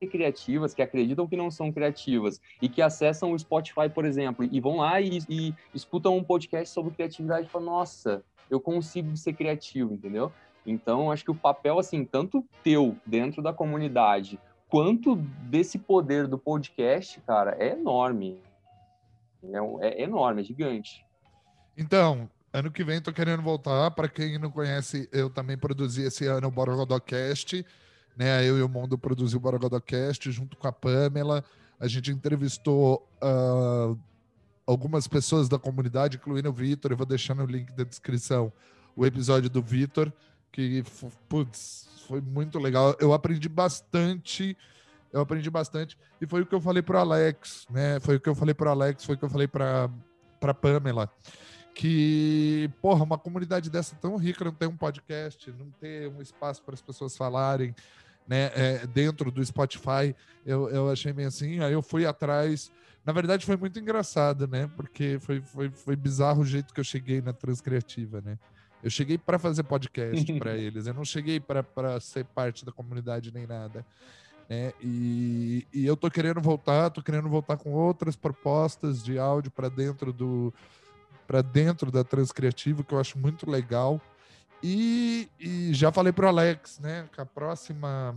criativas, 0.04 0.74
que 0.74 0.82
acreditam 0.82 1.26
que 1.26 1.36
não 1.36 1.50
são 1.50 1.72
criativas 1.72 2.40
e 2.60 2.68
que 2.68 2.82
acessam 2.82 3.32
o 3.32 3.38
Spotify, 3.38 3.88
por 3.88 4.04
exemplo, 4.04 4.46
e 4.50 4.60
vão 4.60 4.78
lá 4.78 5.00
e, 5.00 5.20
e 5.28 5.54
escutam 5.72 6.16
um 6.16 6.22
podcast 6.22 6.74
sobre 6.74 6.92
criatividade 6.94 7.46
e 7.46 7.50
falam, 7.50 7.68
nossa, 7.68 8.22
eu 8.50 8.60
consigo 8.60 9.16
ser 9.16 9.32
criativo, 9.32 9.94
entendeu? 9.94 10.30
Então, 10.66 11.10
acho 11.10 11.24
que 11.24 11.30
o 11.30 11.34
papel, 11.34 11.78
assim, 11.78 12.04
tanto 12.04 12.44
teu 12.62 12.96
dentro 13.06 13.40
da 13.40 13.52
comunidade, 13.52 14.38
quanto 14.68 15.16
desse 15.16 15.78
poder 15.78 16.26
do 16.26 16.36
podcast, 16.36 17.20
cara, 17.20 17.56
é 17.58 17.70
enorme. 17.70 18.42
É, 19.80 19.86
é 19.86 20.02
enorme, 20.02 20.42
é 20.42 20.44
gigante. 20.44 21.06
Então, 21.78 22.28
ano 22.52 22.70
que 22.70 22.82
vem 22.82 23.00
tô 23.00 23.12
querendo 23.12 23.42
voltar. 23.42 23.92
Para 23.92 24.08
quem 24.08 24.38
não 24.38 24.50
conhece, 24.50 25.08
eu 25.12 25.30
também 25.30 25.56
produzi 25.56 26.02
esse 26.02 26.26
ano 26.26 26.48
o 26.48 26.50
Borogodocast. 26.50 27.62
Cast 27.62 27.85
né? 28.16 28.44
Eu 28.44 28.58
e 28.58 28.62
o 28.62 28.68
Mundo 28.68 28.96
produziu 28.96 29.38
o 29.38 29.40
Borogodocast 29.40 30.30
junto 30.30 30.56
com 30.56 30.66
a 30.66 30.72
Pamela. 30.72 31.44
A 31.78 31.86
gente 31.86 32.10
entrevistou 32.10 33.06
uh, 33.22 33.98
algumas 34.66 35.06
pessoas 35.06 35.48
da 35.48 35.58
comunidade, 35.58 36.16
incluindo 36.16 36.48
o 36.48 36.52
Vitor. 36.52 36.90
Eu 36.90 36.96
vou 36.96 37.06
deixar 37.06 37.34
no 37.34 37.44
link 37.44 37.72
da 37.72 37.84
descrição 37.84 38.52
o 38.96 39.04
episódio 39.04 39.50
do 39.50 39.60
Vitor, 39.60 40.10
que 40.50 40.82
putz, 41.28 41.88
foi 42.08 42.20
muito 42.20 42.58
legal. 42.58 42.96
Eu 42.98 43.12
aprendi 43.12 43.48
bastante. 43.48 44.56
Eu 45.12 45.20
aprendi 45.20 45.50
bastante. 45.50 45.98
E 46.20 46.26
foi 46.26 46.42
o 46.42 46.46
que 46.46 46.54
eu 46.54 46.60
falei 46.60 46.82
para 46.82 47.00
Alex, 47.00 47.66
né? 47.70 48.00
Foi 48.00 48.16
o 48.16 48.20
que 48.20 48.28
eu 48.28 48.34
falei 48.34 48.54
para 48.54 48.70
Alex, 48.70 49.04
foi 49.04 49.14
o 49.14 49.18
que 49.18 49.24
eu 49.24 49.30
falei 49.30 49.46
para 49.46 49.90
para 50.38 50.52
Pamela 50.52 51.10
que, 51.76 52.70
porra, 52.80 53.04
uma 53.04 53.18
comunidade 53.18 53.68
dessa 53.68 53.94
tão 53.96 54.16
rica 54.16 54.42
não 54.42 54.52
ter 54.52 54.66
um 54.66 54.76
podcast, 54.76 55.52
não 55.52 55.70
ter 55.72 56.08
um 56.08 56.22
espaço 56.22 56.62
para 56.62 56.72
as 56.72 56.80
pessoas 56.80 57.14
falarem, 57.14 57.74
né, 58.28 58.50
é, 58.54 58.86
dentro 58.86 59.30
do 59.30 59.44
Spotify, 59.44 60.14
eu, 60.44 60.68
eu 60.68 60.90
achei 60.90 61.12
meio 61.12 61.28
assim, 61.28 61.60
aí 61.60 61.72
eu 61.72 61.82
fui 61.82 62.06
atrás. 62.06 62.70
Na 63.04 63.12
verdade, 63.12 63.46
foi 63.46 63.56
muito 63.56 63.78
engraçado, 63.78 64.48
né? 64.48 64.68
Porque 64.76 65.18
foi, 65.20 65.40
foi, 65.40 65.70
foi 65.70 65.94
bizarro 65.94 66.42
o 66.42 66.44
jeito 66.44 66.74
que 66.74 66.80
eu 66.80 66.84
cheguei 66.84 67.20
na 67.20 67.32
Transcriativa, 67.32 68.20
né? 68.20 68.38
Eu 68.82 68.90
cheguei 68.90 69.16
para 69.16 69.38
fazer 69.38 69.62
podcast 69.62 70.32
para 70.38 70.54
eles, 70.58 70.86
eu 70.86 70.94
não 70.94 71.04
cheguei 71.04 71.40
para 71.40 72.00
ser 72.00 72.24
parte 72.24 72.64
da 72.64 72.72
comunidade 72.72 73.32
nem 73.32 73.46
nada. 73.46 73.84
Né? 74.48 74.72
E, 74.80 75.66
e 75.72 75.86
eu 75.86 75.96
tô 75.96 76.10
querendo 76.10 76.40
voltar, 76.40 76.90
tô 76.90 77.02
querendo 77.02 77.28
voltar 77.28 77.56
com 77.56 77.72
outras 77.72 78.14
propostas 78.14 79.02
de 79.02 79.18
áudio 79.18 79.50
para 79.50 79.68
dentro 79.68 80.12
do 80.12 80.52
para 81.26 81.42
dentro 81.42 81.90
da 81.90 82.04
Transcriativa, 82.04 82.84
que 82.84 82.94
eu 82.94 83.00
acho 83.00 83.18
muito 83.18 83.50
legal. 83.50 84.00
E, 84.62 85.28
e 85.38 85.72
já 85.74 85.92
falei 85.92 86.12
para 86.12 86.26
o 86.26 86.28
Alex, 86.28 86.78
né, 86.80 87.08
que 87.12 87.20
a 87.20 87.26
próxima 87.26 88.16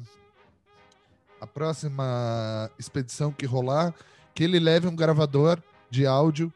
a 1.39 1.47
próxima 1.47 2.69
expedição 2.78 3.32
que 3.32 3.45
rolar, 3.45 3.93
que 4.34 4.43
ele 4.43 4.60
leve 4.60 4.88
um 4.88 4.95
gravador 4.95 5.62
de 5.89 6.06
áudio 6.06 6.54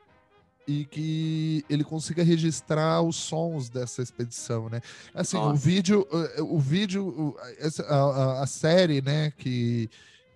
e 0.68 0.86
que 0.86 1.66
ele 1.70 1.84
consiga 1.84 2.24
registrar 2.24 3.02
os 3.02 3.16
sons 3.16 3.70
dessa 3.70 4.02
expedição, 4.02 4.70
né? 4.70 4.82
Assim, 5.14 5.38
Nossa. 5.38 5.54
o 5.54 5.56
vídeo, 5.56 6.08
o 6.40 6.60
vídeo, 6.60 7.36
a, 7.88 7.96
a, 7.96 8.44
a, 8.44 8.48
série, 8.48 9.02
né, 9.02 9.32
que 9.38 9.90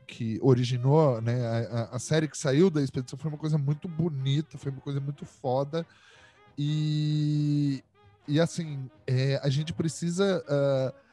que 0.07 0.39
originou, 0.41 1.21
né? 1.21 1.45
A, 1.45 1.95
a, 1.95 1.99
série 1.99 2.29
que 2.29 2.38
saiu 2.38 2.69
da 2.69 2.81
expedição 2.81 3.19
foi 3.19 3.29
uma 3.29 3.38
coisa 3.38 3.57
muito 3.57 3.89
bonita, 3.89 4.57
foi 4.57 4.71
uma 4.71 4.79
coisa 4.79 5.01
muito 5.01 5.25
foda. 5.25 5.86
E, 6.57 7.83
e 8.27 8.39
assim, 8.39 8.89
é, 9.05 9.39
a 9.43 9.49
gente 9.49 9.73
precisa. 9.73 10.43
Uh, 10.47 11.07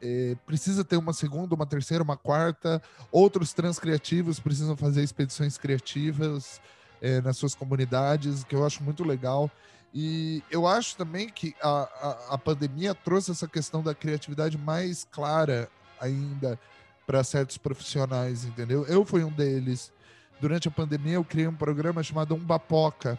é, 0.00 0.36
precisa 0.46 0.84
ter 0.84 0.96
uma 0.96 1.12
segunda, 1.12 1.54
uma 1.56 1.66
terceira, 1.66 2.04
uma 2.04 2.16
quarta. 2.16 2.80
Outros 3.10 3.52
trans 3.52 3.80
criativos 3.80 4.38
precisam 4.38 4.76
fazer 4.76 5.02
expedições 5.02 5.58
criativas 5.58 6.60
é, 7.02 7.20
nas 7.20 7.36
suas 7.36 7.52
comunidades, 7.54 8.44
que 8.44 8.54
eu 8.54 8.64
acho 8.64 8.82
muito 8.82 9.02
legal. 9.02 9.50
E 9.92 10.42
eu 10.50 10.66
acho 10.66 10.96
também 10.96 11.28
que 11.28 11.54
a, 11.60 11.68
a, 11.68 12.34
a 12.34 12.38
pandemia 12.38 12.94
trouxe 12.94 13.30
essa 13.30 13.48
questão 13.48 13.82
da 13.82 13.94
criatividade 13.94 14.56
mais 14.56 15.06
clara 15.10 15.68
ainda 16.00 16.58
para 17.06 17.24
certos 17.24 17.56
profissionais, 17.56 18.44
entendeu? 18.44 18.84
Eu 18.86 19.04
fui 19.04 19.24
um 19.24 19.32
deles. 19.32 19.92
Durante 20.40 20.68
a 20.68 20.70
pandemia, 20.70 21.14
eu 21.14 21.24
criei 21.24 21.48
um 21.48 21.54
programa 21.54 22.02
chamado 22.02 22.34
Umbapoca. 22.34 23.18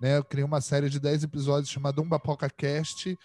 Né? 0.00 0.18
Eu 0.18 0.24
criei 0.24 0.44
uma 0.44 0.60
série 0.60 0.88
de 0.88 1.00
10 1.00 1.24
episódios 1.24 1.70
chamada 1.70 2.00
Umbapoca 2.00 2.48
Cast, 2.50 3.18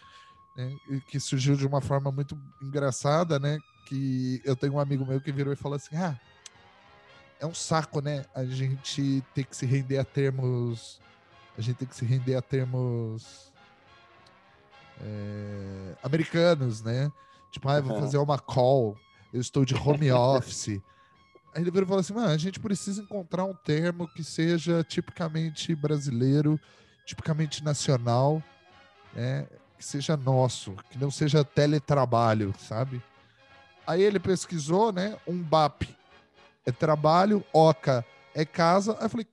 né? 0.56 0.76
que 1.08 1.20
surgiu 1.20 1.56
de 1.56 1.66
uma 1.66 1.82
forma 1.82 2.12
muito 2.12 2.38
engraçada, 2.62 3.40
né? 3.40 3.60
Que 3.88 4.42
eu 4.46 4.56
tenho 4.56 4.74
um 4.74 4.80
amigo 4.80 5.06
meu 5.06 5.20
que 5.20 5.32
virou 5.32 5.54
e 5.54 5.58
falou 5.58 5.76
assim: 5.76 5.96
ah, 5.96 6.18
é 7.40 7.46
um 7.46 7.54
saco, 7.54 8.02
né? 8.02 8.26
A 8.34 8.46
gente 8.46 9.24
ter 9.34 9.44
que 9.44 9.56
se 9.56 9.66
render 9.66 9.98
a 9.98 10.06
termos. 10.06 11.00
A 11.58 11.62
gente 11.62 11.78
tem 11.78 11.88
que 11.88 11.96
se 11.96 12.06
render 12.06 12.36
a 12.36 12.42
termos 12.42 13.52
é, 15.02 15.96
americanos, 16.02 16.82
né? 16.82 17.12
Tipo, 17.52 17.68
ah, 17.68 17.82
vou 17.82 18.00
fazer 18.00 18.18
uma 18.18 18.40
call 18.40 18.98
eu 19.34 19.40
estou 19.40 19.64
de 19.64 19.76
home 19.76 20.12
office. 20.12 20.82
Aí 21.54 21.62
ele 21.62 21.72
falou 21.86 22.00
assim: 22.00 22.18
a 22.18 22.38
gente 22.38 22.60
precisa 22.60 23.02
encontrar 23.02 23.46
um 23.46 23.54
termo 23.54 24.08
que 24.08 24.24
seja 24.24 24.84
tipicamente 24.84 25.76
brasileiro, 25.76 26.60
tipicamente 27.06 27.64
nacional, 27.64 28.42
né? 29.14 29.48
que 29.78 29.86
seja 29.86 30.16
nosso, 30.16 30.76
que 30.90 30.98
não 30.98 31.10
seja 31.10 31.44
teletrabalho, 31.44 32.54
sabe? 32.60 33.02
Aí 33.86 34.02
ele 34.02 34.20
pesquisou, 34.20 34.94
né? 34.94 35.18
Um 35.28 35.42
BAP 35.42 35.84
é 36.66 36.72
trabalho, 36.72 37.44
OCA 37.52 38.06
é 38.36 38.46
casa. 38.46 38.96
Aí 39.00 39.06
eu 39.06 39.10
falei: 39.10 39.28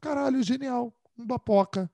caralho, 0.00 0.42
genial, 0.42 0.92
um 1.18 1.26
BAPOCA. 1.26 1.90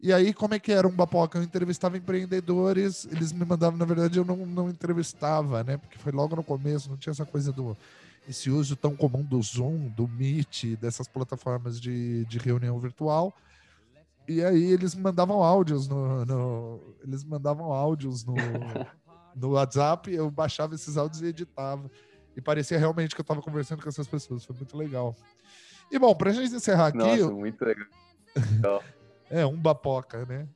E 0.00 0.12
aí, 0.12 0.34
como 0.34 0.52
é 0.52 0.58
que 0.58 0.72
era 0.72 0.88
um 0.88 0.90
Bapoca? 0.90 1.38
Eu 1.38 1.44
entrevistava 1.44 1.96
empreendedores, 1.96 3.04
eles 3.04 3.32
me 3.32 3.44
mandavam, 3.44 3.78
na 3.78 3.84
verdade, 3.84 4.18
eu 4.18 4.24
não, 4.24 4.36
não 4.44 4.68
entrevistava, 4.68 5.62
né? 5.62 5.76
Porque 5.76 5.96
foi 5.96 6.10
logo 6.10 6.34
no 6.34 6.42
começo, 6.42 6.90
não 6.90 6.96
tinha 6.96 7.12
essa 7.12 7.24
coisa 7.24 7.52
do 7.52 7.76
esse 8.28 8.50
uso 8.50 8.76
tão 8.76 8.94
comum 8.94 9.22
do 9.22 9.40
Zoom, 9.42 9.88
do 9.88 10.06
Meet, 10.06 10.76
dessas 10.76 11.08
plataformas 11.08 11.80
de, 11.80 12.24
de 12.26 12.38
reunião 12.38 12.78
virtual. 12.78 13.34
E 14.28 14.42
aí 14.42 14.64
eles 14.64 14.94
mandavam 14.94 15.42
áudios 15.42 15.88
no, 15.88 16.24
no 16.24 16.96
eles 17.02 17.24
mandavam 17.24 17.72
áudios 17.72 18.24
no, 18.24 18.34
no 19.34 19.50
WhatsApp, 19.50 20.12
eu 20.12 20.30
baixava 20.30 20.74
esses 20.74 20.96
áudios 20.96 21.22
e 21.22 21.26
editava. 21.26 21.90
E 22.36 22.40
parecia 22.40 22.78
realmente 22.78 23.14
que 23.14 23.20
eu 23.20 23.24
estava 23.24 23.42
conversando 23.42 23.82
com 23.82 23.88
essas 23.88 24.06
pessoas. 24.06 24.44
Foi 24.44 24.56
muito 24.56 24.76
legal. 24.76 25.14
E 25.90 25.98
bom, 25.98 26.14
para 26.14 26.30
a 26.30 26.32
gente 26.32 26.54
encerrar 26.54 26.86
aqui. 26.86 26.98
Nossa, 26.98 27.30
muito 27.30 27.64
legal. 27.64 27.88
É, 29.28 29.46
um 29.46 29.56
bapoca, 29.56 30.26
né? 30.26 30.46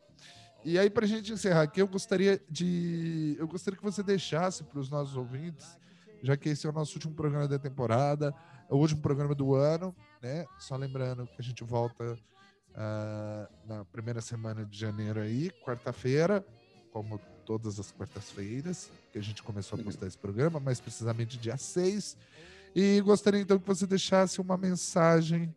E 0.62 0.79
aí, 0.79 0.90
para 0.90 1.07
a 1.07 1.09
gente 1.09 1.33
encerrar 1.33 1.62
aqui, 1.62 1.81
eu 1.81 1.88
gostaria 1.88 2.42
de. 2.50 3.35
Eu 3.38 3.48
gostaria 3.48 3.79
que 3.79 3.83
você 3.83 4.02
deixasse 4.02 4.64
para 4.64 4.79
os 4.79 4.90
nossos 4.90 5.16
ouvintes, 5.16 5.79
já 6.26 6.36
que 6.36 6.48
esse 6.48 6.66
é 6.66 6.70
o 6.70 6.72
nosso 6.72 6.94
último 6.94 7.14
programa 7.14 7.46
da 7.46 7.58
temporada, 7.58 8.34
é 8.68 8.74
o 8.74 8.76
último 8.76 9.00
programa 9.00 9.34
do 9.34 9.54
ano, 9.54 9.94
né? 10.20 10.44
Só 10.58 10.76
lembrando 10.76 11.26
que 11.26 11.36
a 11.38 11.42
gente 11.42 11.62
volta 11.62 12.14
uh, 12.14 13.66
na 13.66 13.84
primeira 13.84 14.20
semana 14.20 14.64
de 14.66 14.76
janeiro 14.76 15.20
aí, 15.20 15.50
quarta-feira, 15.64 16.44
como 16.90 17.20
todas 17.44 17.78
as 17.78 17.92
quartas-feiras, 17.92 18.90
que 19.12 19.18
a 19.18 19.22
gente 19.22 19.40
começou 19.40 19.78
a 19.78 19.82
postar 19.82 20.08
esse 20.08 20.18
programa, 20.18 20.58
mais 20.58 20.80
precisamente 20.80 21.38
dia 21.38 21.56
6. 21.56 22.16
E 22.74 23.00
gostaria 23.02 23.40
então 23.40 23.58
que 23.58 23.66
você 23.66 23.86
deixasse 23.86 24.40
uma 24.40 24.56
mensagem 24.56 25.54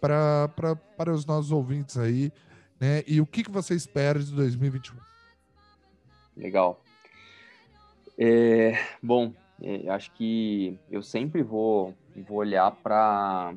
para 0.00 0.48
para 0.96 1.12
os 1.12 1.26
nossos 1.26 1.50
ouvintes 1.50 1.96
aí, 1.96 2.32
né? 2.78 3.02
E 3.08 3.20
o 3.20 3.26
que, 3.26 3.42
que 3.42 3.50
você 3.50 3.74
espera 3.74 4.20
de 4.20 4.30
2021? 4.32 4.96
Legal. 6.36 6.80
É, 8.18 8.78
bom, 9.02 9.34
é, 9.62 9.88
acho 9.88 10.12
que 10.12 10.78
eu 10.90 11.02
sempre 11.02 11.42
vou, 11.42 11.94
vou 12.26 12.38
olhar 12.38 12.70
para 12.70 13.54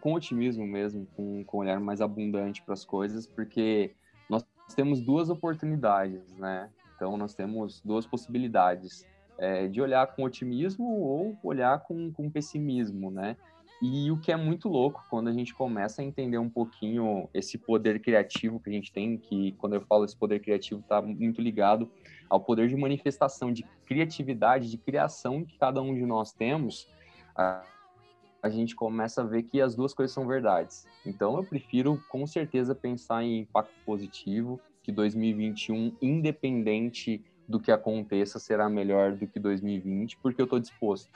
com 0.00 0.12
otimismo 0.12 0.66
mesmo, 0.66 1.06
com, 1.16 1.42
com 1.44 1.56
um 1.56 1.60
olhar 1.60 1.80
mais 1.80 2.02
abundante 2.02 2.62
para 2.62 2.74
as 2.74 2.84
coisas, 2.84 3.26
porque 3.26 3.94
nós 4.28 4.44
temos 4.74 5.00
duas 5.00 5.30
oportunidades, 5.30 6.30
né? 6.36 6.68
Então, 6.94 7.16
nós 7.16 7.34
temos 7.34 7.80
duas 7.82 8.06
possibilidades 8.06 9.06
é, 9.38 9.66
de 9.66 9.80
olhar 9.80 10.06
com 10.08 10.24
otimismo 10.24 10.84
ou 10.84 11.38
olhar 11.42 11.80
com, 11.80 12.12
com 12.12 12.30
pessimismo, 12.30 13.10
né? 13.10 13.36
E 13.82 14.10
o 14.10 14.18
que 14.18 14.32
é 14.32 14.36
muito 14.36 14.68
louco 14.68 15.04
quando 15.10 15.28
a 15.28 15.32
gente 15.32 15.54
começa 15.54 16.00
a 16.00 16.04
entender 16.04 16.38
um 16.38 16.48
pouquinho 16.48 17.28
esse 17.34 17.58
poder 17.58 18.00
criativo 18.00 18.58
que 18.58 18.70
a 18.70 18.72
gente 18.72 18.90
tem, 18.90 19.18
que 19.18 19.52
quando 19.52 19.74
eu 19.74 19.82
falo 19.82 20.04
esse 20.04 20.16
poder 20.16 20.40
criativo 20.40 20.80
está 20.80 21.02
muito 21.02 21.42
ligado 21.42 21.90
ao 22.28 22.40
poder 22.40 22.68
de 22.68 22.76
manifestação, 22.76 23.52
de 23.52 23.64
criatividade, 23.86 24.70
de 24.70 24.76
criação 24.76 25.44
que 25.44 25.58
cada 25.58 25.80
um 25.80 25.94
de 25.94 26.04
nós 26.04 26.32
temos, 26.32 26.88
a, 27.34 27.62
a 28.42 28.48
gente 28.48 28.74
começa 28.74 29.22
a 29.22 29.24
ver 29.24 29.42
que 29.44 29.60
as 29.60 29.74
duas 29.74 29.94
coisas 29.94 30.14
são 30.14 30.26
verdades. 30.26 30.86
Então 31.04 31.36
eu 31.36 31.44
prefiro 31.44 32.02
com 32.08 32.26
certeza 32.26 32.74
pensar 32.74 33.22
em 33.22 33.40
impacto 33.40 33.74
positivo, 33.84 34.60
que 34.82 34.92
2021, 34.92 35.96
independente 36.00 37.24
do 37.48 37.60
que 37.60 37.70
aconteça, 37.70 38.38
será 38.38 38.68
melhor 38.68 39.12
do 39.12 39.26
que 39.26 39.38
2020, 39.38 40.16
porque 40.18 40.40
eu 40.40 40.44
estou 40.44 40.58
disposto. 40.58 41.10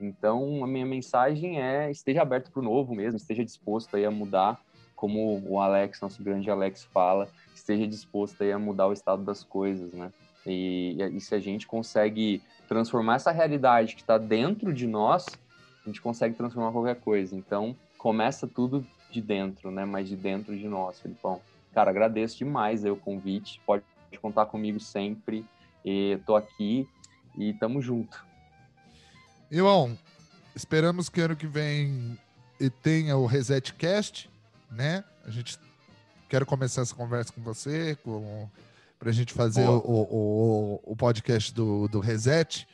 Então, 0.00 0.64
a 0.64 0.66
minha 0.66 0.84
mensagem 0.84 1.60
é 1.60 1.90
esteja 1.90 2.22
aberto 2.22 2.50
para 2.50 2.60
o 2.60 2.64
novo 2.64 2.94
mesmo, 2.94 3.16
esteja 3.16 3.44
disposto 3.44 3.96
aí 3.96 4.04
a 4.04 4.10
mudar, 4.10 4.60
como 4.96 5.40
o 5.48 5.60
Alex, 5.60 6.00
nosso 6.00 6.22
grande 6.22 6.50
Alex, 6.50 6.84
fala, 6.84 7.28
esteja 7.54 7.86
disposto 7.86 8.42
aí 8.42 8.52
a 8.52 8.58
mudar 8.58 8.88
o 8.88 8.92
estado 8.92 9.24
das 9.24 9.44
coisas, 9.44 9.92
né? 9.92 10.12
E, 10.46 10.96
e 11.12 11.20
se 11.20 11.34
a 11.34 11.38
gente 11.38 11.66
consegue 11.66 12.42
transformar 12.68 13.16
essa 13.16 13.30
realidade 13.30 13.94
que 13.94 14.00
está 14.00 14.18
dentro 14.18 14.72
de 14.72 14.86
nós, 14.86 15.26
a 15.84 15.88
gente 15.88 16.00
consegue 16.00 16.34
transformar 16.34 16.72
qualquer 16.72 16.96
coisa. 16.96 17.36
Então, 17.36 17.76
começa 17.98 18.46
tudo 18.46 18.84
de 19.10 19.20
dentro, 19.20 19.70
né? 19.70 19.84
Mas 19.84 20.08
de 20.08 20.16
dentro 20.16 20.56
de 20.56 20.66
nós, 20.66 21.00
Filipão. 21.00 21.40
Cara, 21.72 21.90
agradeço 21.90 22.38
demais 22.38 22.84
aí 22.84 22.90
o 22.90 22.96
convite. 22.96 23.60
Pode 23.66 23.84
contar 24.20 24.46
comigo 24.46 24.80
sempre. 24.80 25.44
E 25.84 26.18
tô 26.26 26.36
aqui 26.36 26.88
e 27.36 27.52
tamo 27.54 27.80
junto. 27.80 28.24
Ion, 29.50 29.94
esperamos 30.54 31.08
que 31.08 31.20
ano 31.20 31.36
que 31.36 31.46
vem 31.46 32.18
tenha 32.82 33.16
o 33.16 33.26
Reset 33.26 33.74
Cast, 33.74 34.30
né? 34.70 35.04
A 35.24 35.30
gente 35.30 35.58
quero 36.28 36.46
começar 36.46 36.82
essa 36.82 36.94
conversa 36.94 37.32
com 37.32 37.42
você, 37.42 37.96
com 37.96 38.48
para 39.02 39.10
a 39.10 39.12
gente 39.12 39.34
fazer 39.34 39.68
o, 39.68 39.80
o, 39.84 40.80
o, 40.92 40.96
podcast 40.96 41.52
do, 41.52 41.88
do 41.88 41.98
Reset, 41.98 42.68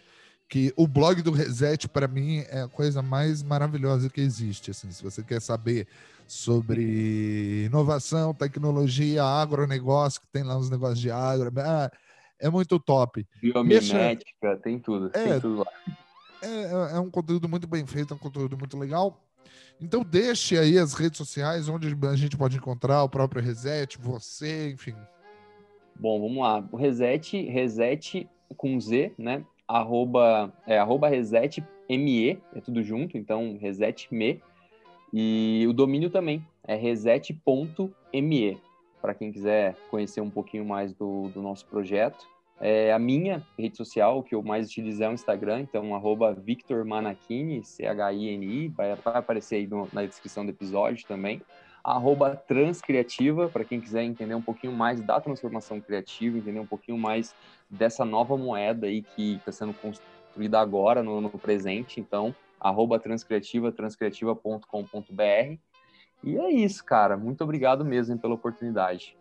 que 0.47 0.75
o 0.77 0.87
blog 0.87 1.23
do 1.23 1.31
Reset 1.31 1.88
para 1.88 2.07
mim 2.07 2.45
é 2.51 2.61
a 2.61 2.69
coisa 2.69 3.01
mais 3.01 3.43
maravilhosa 3.43 4.11
que 4.11 4.21
existe. 4.21 4.71
Assim, 4.71 4.91
se 4.91 5.03
você 5.03 5.23
quer 5.23 5.41
saber 5.41 5.88
sobre 6.27 7.64
inovação, 7.64 8.35
tecnologia, 8.35 9.25
agronegócio, 9.25 10.21
que 10.21 10.27
tem 10.27 10.43
lá 10.43 10.59
uns 10.59 10.69
negócios 10.69 11.01
de 11.01 11.11
agro, 11.11 11.51
ah, 11.57 11.91
é 12.38 12.51
muito 12.51 12.79
top. 12.79 13.27
Biomimética, 13.41 14.27
Deixa... 14.43 14.57
tem 14.59 14.79
tudo, 14.79 15.11
é, 15.14 15.24
tem 15.24 15.41
tudo 15.41 15.61
lá. 15.61 15.66
É, 16.43 16.47
é, 16.47 16.97
é 16.97 17.01
um 17.01 17.11
conteúdo 17.11 17.49
muito 17.49 17.66
bem 17.66 17.87
feito, 17.87 18.12
é 18.12 18.16
um 18.16 18.20
conteúdo 18.20 18.55
muito 18.59 18.76
legal. 18.76 19.18
Então 19.81 20.05
deixe 20.05 20.59
aí 20.59 20.79
as 20.79 20.93
redes 20.93 21.16
sociais 21.16 21.70
onde 21.70 21.97
a 22.07 22.16
gente 22.16 22.37
pode 22.37 22.59
encontrar 22.59 23.03
o 23.03 23.09
próprio 23.09 23.43
Reset, 23.43 23.97
você, 23.97 24.72
enfim. 24.72 24.95
Bom, 25.99 26.20
vamos 26.20 26.38
lá. 26.38 26.64
O 26.70 26.76
Reset, 26.76 27.42
Reset 27.42 28.28
com 28.57 28.78
Z, 28.80 29.12
né? 29.18 29.44
Arroba, 29.66 30.53
é, 30.66 30.78
arroba 30.78 31.09
Reset 31.09 31.62
ME, 31.88 32.38
é 32.55 32.61
tudo 32.62 32.82
junto, 32.82 33.18
então 33.18 33.59
Reset 33.61 34.09
Me. 34.12 34.40
E 35.12 35.66
o 35.68 35.72
domínio 35.72 36.11
também 36.11 36.44
é 36.64 36.74
reset.me, 36.74 38.59
para 39.01 39.14
quem 39.14 39.32
quiser 39.32 39.74
conhecer 39.90 40.20
um 40.20 40.30
pouquinho 40.30 40.64
mais 40.64 40.92
do, 40.92 41.28
do 41.28 41.40
nosso 41.40 41.66
projeto. 41.66 42.26
É, 42.61 42.92
a 42.92 42.99
minha 42.99 43.46
rede 43.57 43.76
social, 43.76 44.22
que 44.22 44.34
eu 44.34 44.42
mais 44.42 44.66
utilizo 44.66 45.03
é 45.03 45.09
o 45.09 45.12
Instagram, 45.12 45.61
então 45.61 45.94
arroba 45.94 46.34
Victor 46.34 46.84
Manachini, 46.84 47.64
C-H-I-N-I, 47.64 48.68
vai, 48.68 48.94
vai, 48.96 49.16
aparecer 49.16 49.57
aí 49.57 49.66
no, 49.66 49.88
na 49.92 50.05
descrição 50.05 50.44
do 50.44 50.51
episódio 50.51 51.07
também. 51.07 51.40
Arroba 51.83 52.37
Transcriativa, 52.37 53.49
para 53.49 53.64
quem 53.64 53.81
quiser 53.81 54.03
entender 54.03 54.35
um 54.35 54.43
pouquinho 54.43 54.72
mais 54.72 55.01
da 55.01 55.20
transformação 55.20 55.81
criativa, 55.81 56.39
entender 56.39 56.61
um 56.61 56.66
pouquinho 56.66 56.99
mais 56.99 57.35
dessa 57.70 58.05
nova 58.05 58.37
moeda 58.37 58.87
aí 58.87 59.03
que 59.03 59.35
está 59.37 59.53
sendo 59.53 59.72
construída 59.74 60.61
agora, 60.61 61.03
no, 61.03 61.20
no 61.20 61.31
presente. 61.31 62.01
Então, 62.01 62.35
arroba 62.61 62.99
transcriativa, 62.99 63.70
transcriativa.com.br. 63.72 65.59
E 66.24 66.37
é 66.37 66.51
isso, 66.51 66.85
cara. 66.85 67.16
Muito 67.16 67.45
obrigado 67.45 67.85
mesmo 67.85 68.18
pela 68.18 68.35
oportunidade. 68.35 69.16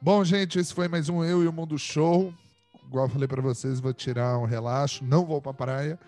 Bom, 0.00 0.22
gente, 0.24 0.58
esse 0.58 0.72
foi 0.74 0.86
mais 0.86 1.08
um 1.08 1.24
Eu 1.24 1.42
e 1.42 1.48
o 1.48 1.52
Mundo 1.52 1.78
Show. 1.78 2.32
Igual 2.86 3.06
eu 3.06 3.10
falei 3.10 3.28
para 3.28 3.42
vocês, 3.42 3.80
vou 3.80 3.92
tirar 3.92 4.38
um 4.38 4.44
relaxo. 4.44 5.04
Não 5.04 5.24
vou 5.24 5.40
para 5.42 5.52
praia, 5.52 5.98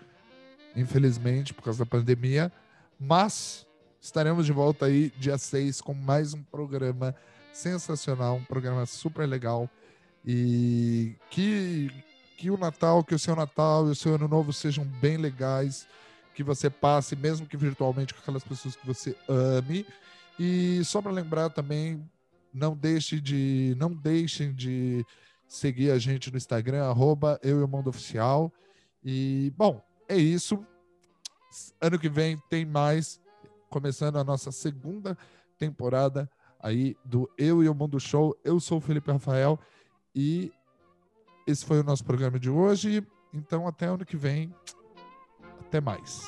infelizmente, 0.75 1.53
por 1.53 1.63
causa 1.63 1.79
da 1.79 1.85
pandemia. 1.85 2.51
Mas 2.99 3.67
estaremos 4.01 4.47
de 4.47 4.51
volta 4.51 4.87
aí 4.87 5.13
dia 5.17 5.37
6 5.37 5.79
com 5.79 5.93
mais 5.93 6.33
um 6.33 6.41
programa 6.41 7.15
sensacional, 7.53 8.35
um 8.35 8.43
programa 8.43 8.85
super 8.87 9.27
legal. 9.27 9.69
E 10.25 11.15
que, 11.29 11.91
que 12.35 12.49
o 12.49 12.57
Natal, 12.57 13.03
que 13.03 13.13
o 13.13 13.19
seu 13.19 13.35
Natal 13.35 13.87
e 13.87 13.91
o 13.91 13.95
seu 13.95 14.15
Ano 14.15 14.27
Novo 14.27 14.51
sejam 14.51 14.83
bem 14.83 15.17
legais. 15.17 15.87
Que 16.33 16.43
você 16.43 16.69
passe, 16.69 17.15
mesmo 17.15 17.45
que 17.45 17.55
virtualmente, 17.55 18.13
com 18.13 18.21
aquelas 18.21 18.43
pessoas 18.43 18.75
que 18.75 18.87
você 18.87 19.15
ame. 19.29 19.85
E 20.39 20.83
só 20.83 21.01
para 21.01 21.11
lembrar 21.11 21.49
também, 21.49 22.03
não 22.51 22.75
deixe 22.75 23.21
de, 23.21 23.75
não 23.77 23.93
deixem 23.93 24.53
de 24.53 25.05
seguir 25.47 25.91
a 25.91 25.99
gente 25.99 26.31
no 26.31 26.37
Instagram, 26.37 26.85
arroba 26.85 27.39
eu 27.43 27.59
e 27.59 27.63
o 27.63 27.67
mundo 27.67 27.89
oficial. 27.89 28.51
E, 29.03 29.53
bom, 29.55 29.83
é 30.07 30.17
isso. 30.17 30.65
Ano 31.79 31.99
que 31.99 32.09
vem 32.09 32.41
tem 32.49 32.65
mais, 32.65 33.20
começando 33.71 34.17
a 34.17 34.23
nossa 34.23 34.51
segunda 34.51 35.17
temporada 35.57 36.29
aí 36.59 36.95
do 37.03 37.27
Eu 37.37 37.63
e 37.63 37.69
o 37.69 37.73
Mundo 37.73 37.99
Show. 37.99 38.37
Eu 38.43 38.59
sou 38.59 38.77
o 38.77 38.81
Felipe 38.81 39.11
Rafael 39.11 39.57
e 40.13 40.51
esse 41.47 41.65
foi 41.65 41.79
o 41.79 41.83
nosso 41.83 42.03
programa 42.03 42.37
de 42.37 42.49
hoje. 42.49 43.03
Então, 43.33 43.65
até 43.65 43.87
ano 43.87 44.05
que 44.05 44.17
vem. 44.17 44.53
Até 45.61 45.79
mais. 45.79 46.21